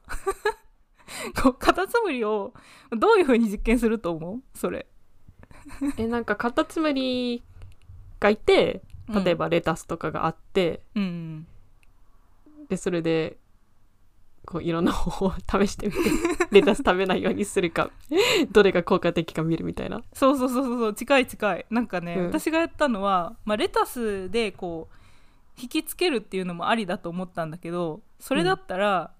[1.41, 2.53] こうカタツムリを
[2.91, 4.41] どういうふうに実験すると思う？
[4.53, 4.85] それ。
[5.97, 7.43] えなんかカタツムリ
[8.19, 11.05] がいて例えばレタスとかがあって、うん、う
[12.63, 12.67] ん。
[12.67, 13.37] でそれで
[14.45, 15.99] こういろんな方法を試してみて
[16.51, 17.91] レタス食べないようにするか
[18.51, 20.03] どれが効果的か見るみたいな。
[20.13, 20.93] そうそうそうそうそう。
[20.93, 21.65] 近い近い。
[21.69, 22.25] なんかね、うん。
[22.27, 24.95] 私がやったのは、まあ、レタスでこう
[25.59, 29.11] 引きつけるっていうのもありだと思ったんだけどそれだったら、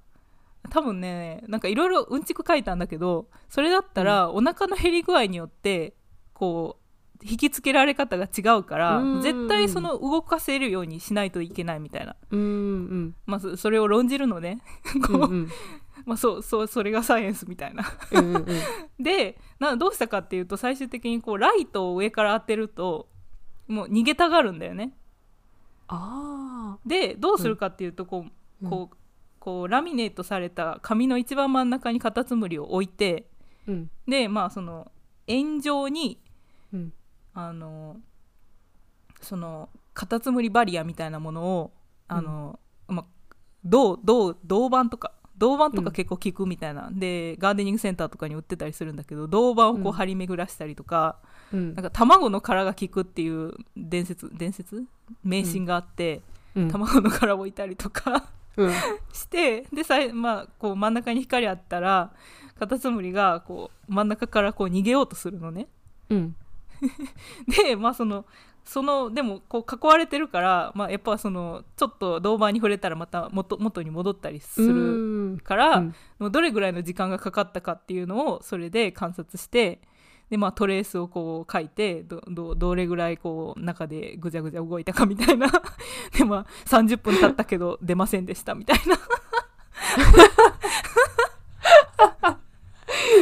[0.69, 5.93] 多分ねなんかいろいろうんちく書いたんだけどそれだったら、お腹の減り具合によって
[6.33, 6.89] こう
[7.21, 9.21] 引きつけられ方が違うからうん。
[9.21, 13.15] 絶対その動かせるようにしないといけないみたいな、うんうん。
[13.25, 14.61] まあ、そそれを論じるのね。
[15.05, 15.21] こう、うん。
[15.23, 15.49] うん
[16.05, 17.83] まあ、そうそうそれがサイエンスみたいな。
[18.11, 18.45] うんうん
[18.99, 23.09] でなどうしたかっていうと最終的にこうライトを上から当てると
[23.67, 24.93] もう逃げたがるんだよね。
[24.93, 25.08] あ
[26.85, 28.25] でどうするかっていうとこ
[28.61, 28.69] う,、うん。
[28.69, 28.95] こう
[29.39, 33.91] こうラミネートされた紙の一番真ん中にカタツムリを置いてーうん。
[34.07, 34.91] でまあその
[35.27, 36.19] 円状に
[36.73, 36.93] うん。
[37.33, 37.97] あの
[39.21, 41.71] そのカタツムリバリアみたいなものを
[42.07, 49.87] あの、まあ、銅銅銅板とか銅板とか結構効くみたいな、でガーデニングセンターとかに売ってたりするんだけど銅板をこうん。
[49.87, 51.19] う張り巡らしたりとか、
[51.53, 51.75] うん。
[51.75, 54.85] なんか卵の殻が効くっていう伝説伝説？
[55.23, 56.21] 迷信があって、
[56.55, 56.71] うん。
[56.71, 58.71] 卵の殻を置いたりとかうん。
[59.13, 62.11] してでさい、まあ、こう真ん中に光あったら
[62.59, 65.67] カタツムリがこう真ん中からこう逃げようとするのね。
[66.09, 66.35] うん。
[67.65, 68.25] でまあその
[68.65, 75.95] そのでもこう囲われてるから、まあ、やっぱそのちょっと銅板に触れたらまた元元に戻ったりするうんから、うん。
[76.19, 79.81] もうどれぐらいの時間がかかったかっていうのをそれで観察して
[80.29, 85.47] で、まあ、トレースをこう書いてどどどれぐらいこう中でぐちゃぐちゃ動いたかみたいな。
[86.17, 88.97] で、まあ、30分経ったけど出ませんでしたみたいな。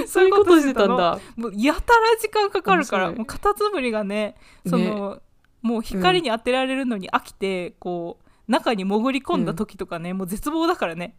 [0.08, 0.98] そういうことしてたんの。
[0.98, 4.36] だもうやたら時間かかるからもうカタツムリがね
[4.66, 5.22] その
[5.62, 11.16] もう光に当てられるのに飽きて、こう中に潜り込んだ時とかね、もう絶望だからね。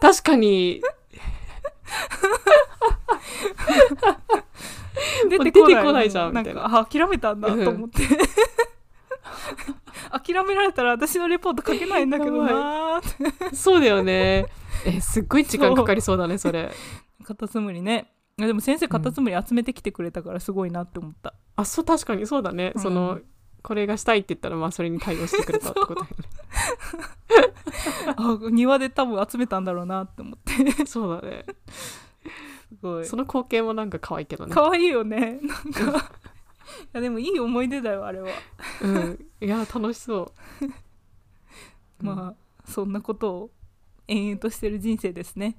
[0.00, 0.80] 確かに
[5.38, 6.10] 出てこない。
[6.10, 6.68] じゃんなんみたいな。
[6.68, 8.02] かあ諦めたんだと思って。
[10.10, 13.00] 諦められたら私のレポート書けないんだけどな
[13.52, 14.46] そうだよね。
[14.86, 16.70] えすっごい時間かかりそうだねそれ。
[17.24, 18.12] カタツムリね。
[18.36, 22.82] でも先生カタツムリ集めてきてくれたからすごいなって思った、あそう確かにそうだね、うん。
[22.82, 23.18] その
[23.62, 26.06] これがしたいって言ったらまあそれに対応してくれたってことだよ
[28.16, 30.62] あ庭で多分集めたんだろうなって思って。
[30.62, 31.44] ねそうだね
[32.68, 33.06] すごい。
[33.06, 34.54] その光景もなんか可愛いけどね。
[34.54, 35.40] 可愛いよね。
[35.42, 36.12] なんか。
[36.84, 38.28] いやでもいい思い出だよあれは、
[38.82, 39.26] うん。
[39.40, 40.66] いや楽しそう。
[42.04, 43.50] まあそんなことを
[44.06, 45.56] 延々としてる人生ですね。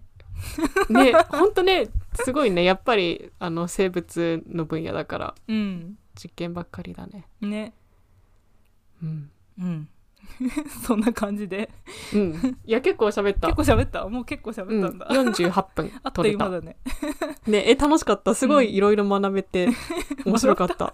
[0.90, 2.64] ねほんとねすごいね。
[2.64, 5.36] やっぱりあの生物の分野だから。
[5.48, 5.98] うん。
[6.16, 7.28] 実験ばっかりだね。
[7.42, 7.74] ね。
[9.02, 9.90] うん、うん
[10.86, 11.70] そんな感じで。
[12.14, 13.48] うん、 いや結構喋った。
[13.48, 14.08] 結構喋った。
[14.08, 14.98] もう結構喋うん、ったん。
[14.98, 16.78] だ、48分 あっという間だね。
[17.48, 18.34] ねえ楽しかった。
[18.36, 19.70] すごいいろいろ学べて
[20.26, 20.94] 面白かった、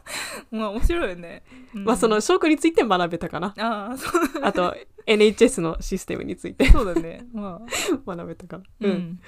[0.52, 1.86] まあ面白いよね、うん。
[1.86, 3.54] まあその証拠について学べたかな。
[3.58, 4.76] ああそうあと
[5.06, 6.66] NHS のシステムについて。
[6.72, 7.26] そうだね。
[7.34, 7.62] ま
[8.08, 8.16] あ。
[8.16, 8.64] 学べたかな。
[8.82, 9.20] うん、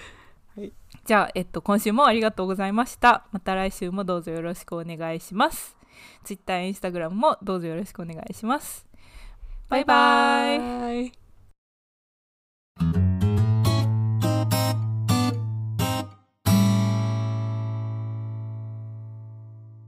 [0.55, 0.73] はい。
[1.05, 3.27] じゃあ、えっと、今週もありがとうございました。
[3.31, 5.77] また来週もどうぞよろしくお願いします。
[6.23, 8.86] Twitter、Instagram もどうぞよろしくお願いします
[9.69, 11.11] Bye bye.
[12.79, 13.06] bye.